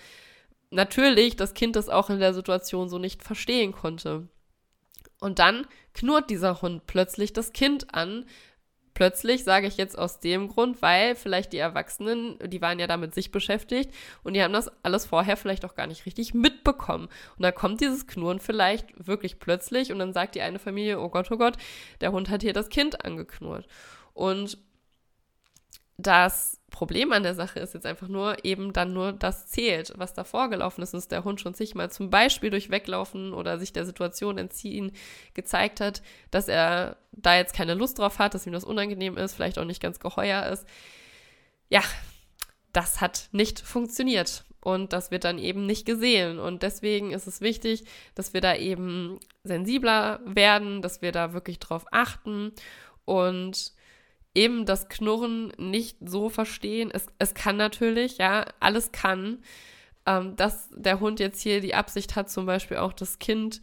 natürlich 0.73 1.35
das 1.35 1.53
Kind 1.53 1.75
das 1.75 1.89
auch 1.89 2.09
in 2.09 2.19
der 2.19 2.33
Situation 2.33 2.89
so 2.89 2.97
nicht 2.97 3.23
verstehen 3.23 3.71
konnte. 3.71 4.27
Und 5.19 5.39
dann 5.39 5.67
knurrt 5.93 6.29
dieser 6.29 6.61
Hund 6.61 6.85
plötzlich 6.85 7.31
das 7.31 7.53
Kind 7.53 7.93
an. 7.93 8.25
Plötzlich 8.93 9.43
sage 9.43 9.67
ich 9.67 9.77
jetzt 9.77 9.97
aus 9.97 10.19
dem 10.19 10.49
Grund, 10.49 10.81
weil 10.81 11.15
vielleicht 11.15 11.53
die 11.53 11.57
Erwachsenen, 11.57 12.37
die 12.45 12.61
waren 12.61 12.77
ja 12.77 12.85
damit 12.85 13.15
sich 13.15 13.31
beschäftigt 13.31 13.91
und 14.23 14.33
die 14.33 14.43
haben 14.43 14.53
das 14.53 14.69
alles 14.83 15.05
vorher 15.05 15.35
vielleicht 15.35 15.65
auch 15.65 15.73
gar 15.73 15.87
nicht 15.87 16.05
richtig 16.05 16.33
mitbekommen. 16.33 17.07
Und 17.37 17.43
da 17.43 17.51
kommt 17.51 17.81
dieses 17.81 18.05
Knurren 18.05 18.39
vielleicht 18.39 19.07
wirklich 19.07 19.39
plötzlich 19.39 19.91
und 19.91 19.99
dann 19.99 20.13
sagt 20.13 20.35
die 20.35 20.41
eine 20.41 20.59
Familie, 20.59 20.99
oh 20.99 21.09
Gott, 21.09 21.31
oh 21.31 21.37
Gott, 21.37 21.57
der 22.01 22.11
Hund 22.11 22.29
hat 22.29 22.43
hier 22.43 22.53
das 22.53 22.69
Kind 22.69 23.03
angeknurrt. 23.03 23.67
Und 24.13 24.59
das 25.97 26.59
Problem 26.73 27.13
an 27.13 27.21
der 27.21 27.35
Sache 27.35 27.59
ist 27.59 27.75
jetzt 27.75 27.85
einfach 27.85 28.07
nur, 28.07 28.43
eben 28.43 28.73
dann 28.73 28.93
nur 28.93 29.13
das 29.13 29.47
zählt, 29.47 29.93
was 29.95 30.15
da 30.15 30.23
vorgelaufen 30.23 30.83
ist, 30.83 30.95
und 30.95 31.11
der 31.11 31.23
Hund 31.23 31.39
schon 31.39 31.53
sich 31.53 31.75
mal 31.75 31.91
zum 31.91 32.09
Beispiel 32.09 32.49
durch 32.49 32.71
Weglaufen 32.71 33.31
oder 33.31 33.59
sich 33.59 33.71
der 33.73 33.85
Situation 33.85 34.39
entziehen 34.39 34.91
gezeigt 35.35 35.79
hat, 35.79 36.01
dass 36.31 36.47
er 36.47 36.97
da 37.11 37.37
jetzt 37.37 37.55
keine 37.55 37.75
Lust 37.75 37.99
drauf 37.99 38.17
hat, 38.17 38.33
dass 38.33 38.47
ihm 38.47 38.53
das 38.53 38.63
unangenehm 38.63 39.17
ist, 39.17 39.35
vielleicht 39.35 39.59
auch 39.59 39.65
nicht 39.65 39.81
ganz 39.81 39.99
geheuer 39.99 40.47
ist. 40.47 40.65
Ja, 41.69 41.83
das 42.73 43.01
hat 43.01 43.29
nicht 43.31 43.59
funktioniert 43.59 44.43
und 44.59 44.93
das 44.93 45.11
wird 45.11 45.25
dann 45.25 45.37
eben 45.37 45.67
nicht 45.67 45.85
gesehen. 45.85 46.39
Und 46.39 46.63
deswegen 46.63 47.11
ist 47.11 47.27
es 47.27 47.39
wichtig, 47.39 47.85
dass 48.15 48.33
wir 48.33 48.41
da 48.41 48.55
eben 48.55 49.19
sensibler 49.43 50.21
werden, 50.25 50.81
dass 50.81 51.03
wir 51.03 51.11
da 51.11 51.33
wirklich 51.33 51.59
drauf 51.59 51.85
achten 51.91 52.51
und 53.05 53.73
eben 54.35 54.65
das 54.65 54.89
Knurren 54.89 55.53
nicht 55.57 55.97
so 56.01 56.29
verstehen. 56.29 56.91
Es, 56.91 57.07
es 57.19 57.33
kann 57.33 57.57
natürlich, 57.57 58.17
ja, 58.17 58.45
alles 58.59 58.91
kann. 58.91 59.39
Ähm, 60.05 60.35
dass 60.35 60.69
der 60.75 60.99
Hund 60.99 61.19
jetzt 61.19 61.41
hier 61.41 61.61
die 61.61 61.75
Absicht 61.75 62.15
hat, 62.15 62.29
zum 62.29 62.45
Beispiel 62.45 62.77
auch 62.77 62.93
das 62.93 63.19
Kind 63.19 63.61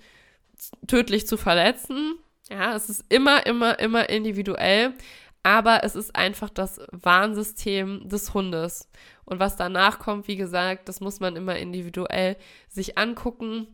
tödlich 0.87 1.26
zu 1.26 1.37
verletzen. 1.37 2.14
Ja, 2.48 2.74
es 2.74 2.88
ist 2.88 3.04
immer, 3.09 3.46
immer, 3.46 3.78
immer 3.78 4.09
individuell. 4.09 4.94
Aber 5.42 5.85
es 5.85 5.96
ist 5.96 6.14
einfach 6.14 6.50
das 6.50 6.80
Warnsystem 6.92 8.09
des 8.09 8.35
Hundes. 8.35 8.88
Und 9.24 9.40
was 9.40 9.56
danach 9.56 9.98
kommt, 9.98 10.28
wie 10.28 10.37
gesagt, 10.37 10.88
das 10.88 11.00
muss 11.00 11.20
man 11.20 11.37
immer 11.37 11.56
individuell 11.56 12.37
sich 12.68 12.98
angucken. 12.98 13.66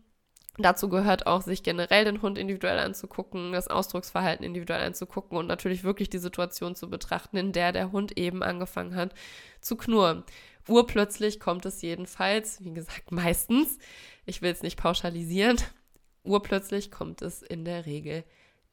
Dazu 0.58 0.88
gehört 0.88 1.26
auch, 1.26 1.42
sich 1.42 1.62
generell 1.62 2.04
den 2.04 2.22
Hund 2.22 2.38
individuell 2.38 2.78
anzugucken, 2.78 3.52
das 3.52 3.68
Ausdrucksverhalten 3.68 4.44
individuell 4.44 4.82
anzugucken 4.82 5.36
und 5.36 5.46
natürlich 5.46 5.84
wirklich 5.84 6.08
die 6.08 6.18
Situation 6.18 6.74
zu 6.74 6.88
betrachten, 6.88 7.36
in 7.36 7.52
der 7.52 7.72
der 7.72 7.92
Hund 7.92 8.16
eben 8.16 8.42
angefangen 8.42 8.94
hat 8.94 9.14
zu 9.60 9.76
knurren. 9.76 10.24
Urplötzlich 10.66 11.40
kommt 11.40 11.66
es 11.66 11.82
jedenfalls, 11.82 12.64
wie 12.64 12.72
gesagt, 12.72 13.12
meistens, 13.12 13.78
ich 14.24 14.40
will 14.40 14.50
es 14.50 14.62
nicht 14.62 14.78
pauschalisieren, 14.78 15.58
urplötzlich 16.24 16.90
kommt 16.90 17.20
es 17.22 17.42
in 17.42 17.64
der 17.64 17.84
Regel 17.84 18.24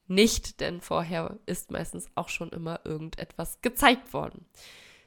nicht, 0.06 0.60
denn 0.60 0.80
vorher 0.80 1.38
ist 1.46 1.70
meistens 1.70 2.08
auch 2.14 2.28
schon 2.28 2.50
immer 2.50 2.80
irgendetwas 2.84 3.60
gezeigt 3.60 4.12
worden. 4.12 4.46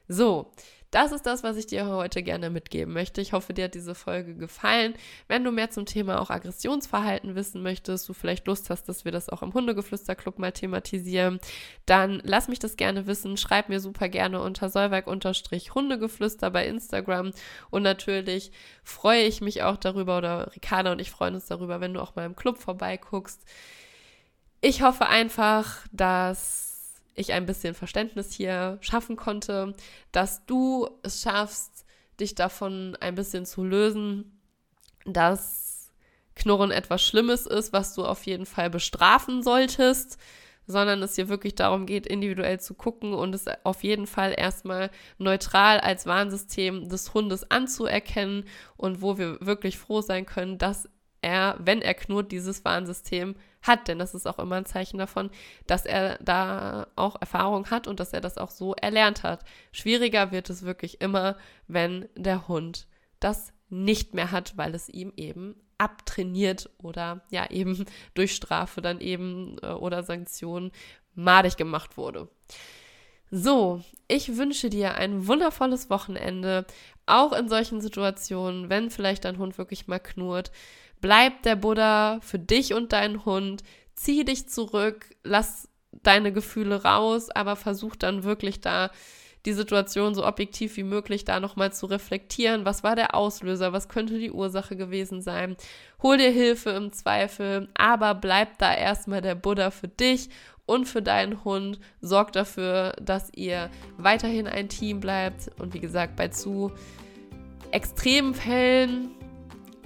So, 0.08 0.52
das 0.92 1.12
ist 1.12 1.26
das, 1.26 1.44
was 1.44 1.58
ich 1.58 1.68
dir 1.68 1.86
heute 1.88 2.24
gerne 2.24 2.50
mitgeben 2.50 2.94
möchte. 2.94 3.20
Ich 3.20 3.34
hoffe, 3.34 3.54
dir 3.54 3.66
hat 3.66 3.76
diese 3.76 3.94
Folge 3.94 4.36
gefallen. 4.36 4.94
Wenn 5.28 5.44
du 5.44 5.52
mehr 5.52 5.70
zum 5.70 5.86
Thema 5.86 6.22
auch 6.22 6.30
Aggressionsverhalten 6.30 7.36
wissen 7.36 7.62
möchtest, 7.62 8.08
du 8.08 8.14
vielleicht 8.14 8.48
Lust 8.48 8.70
hast, 8.70 8.88
dass 8.88 9.04
wir 9.04 9.12
das 9.12 9.28
auch 9.30 9.44
im 9.44 9.54
Hundegeflüsterclub 9.54 10.40
mal 10.40 10.54
thematisieren, 10.54 11.40
dann 11.86 12.22
lass 12.24 12.48
mich 12.48 12.60
das 12.60 12.78
gerne 12.78 13.06
wissen. 13.06 13.36
Schreib 13.36 13.68
mir 13.68 13.82
super 13.82 14.08
gerne 14.08 14.42
unter 14.42 14.70
Solveig-Hundegeflüster 14.70 16.52
bei 16.52 16.66
Instagram. 16.66 17.32
Und 17.70 17.84
natürlich 17.84 18.52
freue 18.84 19.24
ich 19.24 19.42
mich 19.42 19.64
auch 19.64 19.78
darüber, 19.78 20.18
oder 20.18 20.56
Ricarda 20.56 20.94
und 20.94 21.00
ich 21.00 21.12
freuen 21.12 21.36
uns 21.36 21.48
darüber, 21.48 21.82
wenn 21.82 21.94
du 21.94 22.02
auch 22.02 22.16
mal 22.16 22.26
im 22.26 22.36
Club 22.36 22.60
vorbeiguckst. 22.60 23.44
Ich 24.62 24.82
hoffe 24.82 25.08
einfach, 25.08 25.86
dass 25.92 26.67
ich 27.18 27.34
ein 27.34 27.46
bisschen 27.46 27.74
Verständnis 27.74 28.32
hier 28.32 28.78
schaffen 28.82 29.16
konnte, 29.18 29.76
dass 30.12 30.46
du 30.46 30.88
es 31.04 31.22
schaffst, 31.22 31.86
dich 32.20 32.36
davon 32.36 32.96
ein 33.00 33.16
bisschen 33.16 33.46
zu 33.46 33.64
lösen, 33.64 34.40
dass 35.06 35.92
Knurren 36.36 36.72
etwas 36.72 37.04
Schlimmes 37.04 37.46
ist, 37.46 37.74
was 37.74 37.96
du 37.96 38.06
auf 38.06 38.26
jeden 38.26 38.46
Fall 38.46 38.70
bestrafen 38.70 39.42
solltest, 39.42 40.18
sondern 40.68 41.02
es 41.02 41.16
hier 41.16 41.30
wirklich 41.30 41.56
darum 41.56 41.86
geht, 41.86 42.06
individuell 42.06 42.60
zu 42.60 42.76
gucken 42.76 43.14
und 43.14 43.34
es 43.34 43.46
auf 43.64 43.84
jeden 43.84 44.06
Fall 44.06 44.34
erstmal 44.38 44.92
neutral 45.18 45.80
als 45.80 46.06
Warnsystem 46.06 46.90
des 46.90 47.14
Hundes 47.14 47.50
anzuerkennen 47.50 48.46
und 48.76 49.02
wo 49.02 49.18
wir 49.18 49.40
wirklich 49.42 49.78
froh 49.78 50.02
sein 50.02 50.26
können, 50.26 50.58
dass 50.58 50.90
er, 51.22 51.56
wenn 51.60 51.82
er 51.82 51.94
knurrt, 51.94 52.32
dieses 52.32 52.64
Warnsystem 52.66 53.36
hat. 53.62 53.88
Denn 53.88 54.00
das 54.00 54.14
ist 54.14 54.28
auch 54.28 54.40
immer 54.40 54.56
ein 54.56 54.66
Zeichen 54.66 54.98
davon, 54.98 55.30
dass 55.66 55.86
er 55.86 56.18
da 56.20 56.88
auch 56.96 57.20
Erfahrung 57.20 57.70
hat 57.70 57.88
und 57.88 58.00
dass 58.00 58.14
er 58.14 58.22
das 58.22 58.38
auch 58.38 58.52
so 58.52 58.74
erlernt 58.76 59.24
hat. 59.24 59.44
Schwieriger 59.72 60.32
wird 60.32 60.50
es 60.50 60.64
wirklich 60.64 61.02
immer, 61.02 61.38
wenn 61.68 62.08
der 62.16 62.48
Hund 62.48 62.88
das 63.20 63.54
nicht 63.70 64.14
mehr 64.14 64.32
hat, 64.32 64.58
weil 64.58 64.74
es 64.76 64.90
ihm 64.90 65.12
eben 65.18 65.56
abtrainiert 65.78 66.70
oder 66.78 67.22
ja 67.30 67.50
eben 67.50 67.86
durch 68.14 68.34
Strafe 68.34 68.82
dann 68.82 69.00
eben 69.00 69.58
äh, 69.62 69.68
oder 69.68 70.04
Sanktionen 70.04 70.72
madig 71.14 71.58
gemacht 71.58 71.98
wurde. 71.98 72.30
So, 73.30 73.82
ich 74.08 74.38
wünsche 74.38 74.70
dir 74.70 74.96
ein 74.96 75.28
wundervolles 75.28 75.90
Wochenende, 75.90 76.66
auch 77.06 77.34
in 77.34 77.50
solchen 77.50 77.82
Situationen, 77.82 78.70
wenn 78.70 78.90
vielleicht 78.90 79.26
dein 79.26 79.38
Hund 79.38 79.58
wirklich 79.58 79.88
mal 79.88 80.00
knurrt. 80.00 80.52
Bleib 81.02 81.44
der 81.44 81.56
Buddha 81.56 82.20
für 82.22 82.40
dich 82.40 82.74
und 82.74 82.94
deinen 82.94 83.26
Hund. 83.26 83.64
Zieh 83.96 84.26
dich 84.26 84.48
zurück, 84.50 85.16
lass 85.24 85.70
deine 86.04 86.32
Gefühle 86.32 86.84
raus, 86.84 87.30
aber 87.30 87.56
versuch 87.56 87.96
dann 87.96 88.24
wirklich 88.24 88.62
da 88.62 88.92
die 89.46 89.54
Situation 89.54 90.14
so 90.14 90.26
objektiv 90.26 90.76
wie 90.76 90.84
möglich 90.84 91.24
da 91.24 91.40
nochmal 91.40 91.72
zu 91.72 91.86
reflektieren. 91.86 92.66
Was 92.66 92.84
war 92.84 92.96
der 92.96 93.16
Auslöser? 93.16 93.72
Was 93.72 93.88
könnte 93.88 94.20
die 94.20 94.32
Ursache 94.32 94.76
gewesen 94.76 95.22
sein? 95.22 95.56
Hol 96.04 96.18
dir 96.18 96.32
Hilfe 96.32 96.72
im 96.72 96.92
Zweifel, 96.92 97.70
aber 97.76 98.14
bleib 98.14 98.58
da 98.58 98.74
erstmal 98.74 99.22
der 99.22 99.36
Buddha 99.36 99.72
für 99.72 99.88
dich 99.88 100.30
und 100.66 100.86
für 100.86 101.02
deinen 101.02 101.46
Hund. 101.46 101.80
Sorg 102.02 102.34
dafür, 102.34 102.94
dass 103.02 103.32
ihr 103.34 103.70
weiterhin 103.98 104.48
ein 104.48 104.70
Team 104.70 105.00
bleibt. 105.00 105.50
Und 105.60 105.74
wie 105.74 105.80
gesagt, 105.80 106.18
bei 106.18 106.28
zu 106.28 106.72
extremen 107.72 108.34
Fällen 108.34 109.12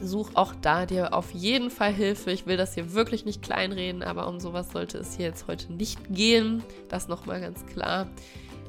such 0.02 0.36
auch 0.36 0.54
da 0.62 0.86
dir 0.86 1.14
auf 1.14 1.32
jeden 1.32 1.70
Fall 1.70 1.94
Hilfe. 1.94 2.32
Ich 2.32 2.46
will 2.46 2.58
das 2.58 2.74
hier 2.74 2.94
wirklich 2.94 3.26
nicht 3.26 3.42
kleinreden, 3.42 4.04
aber 4.04 4.28
um 4.28 4.40
sowas 4.40 4.72
sollte 4.72 4.98
es 4.98 5.16
hier 5.16 5.28
jetzt 5.28 5.48
heute 5.48 5.72
nicht 5.74 6.00
gehen. 6.10 6.64
Das 6.90 7.08
nochmal 7.08 7.42
ganz 7.42 7.66
klar. 7.66 8.08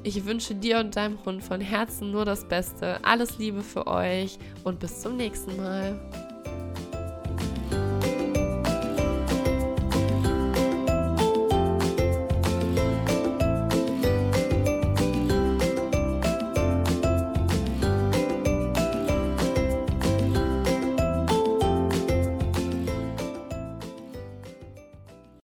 Ich 0.03 0.25
wünsche 0.25 0.53
dir 0.53 0.79
und 0.79 0.95
deinem 0.95 1.23
Hund 1.25 1.43
von 1.43 1.61
Herzen 1.61 2.11
nur 2.11 2.25
das 2.25 2.47
Beste. 2.47 3.03
Alles 3.03 3.37
Liebe 3.37 3.61
für 3.61 3.87
euch 3.87 4.37
und 4.63 4.79
bis 4.79 4.99
zum 4.99 5.15
nächsten 5.15 5.55
Mal. 5.57 6.32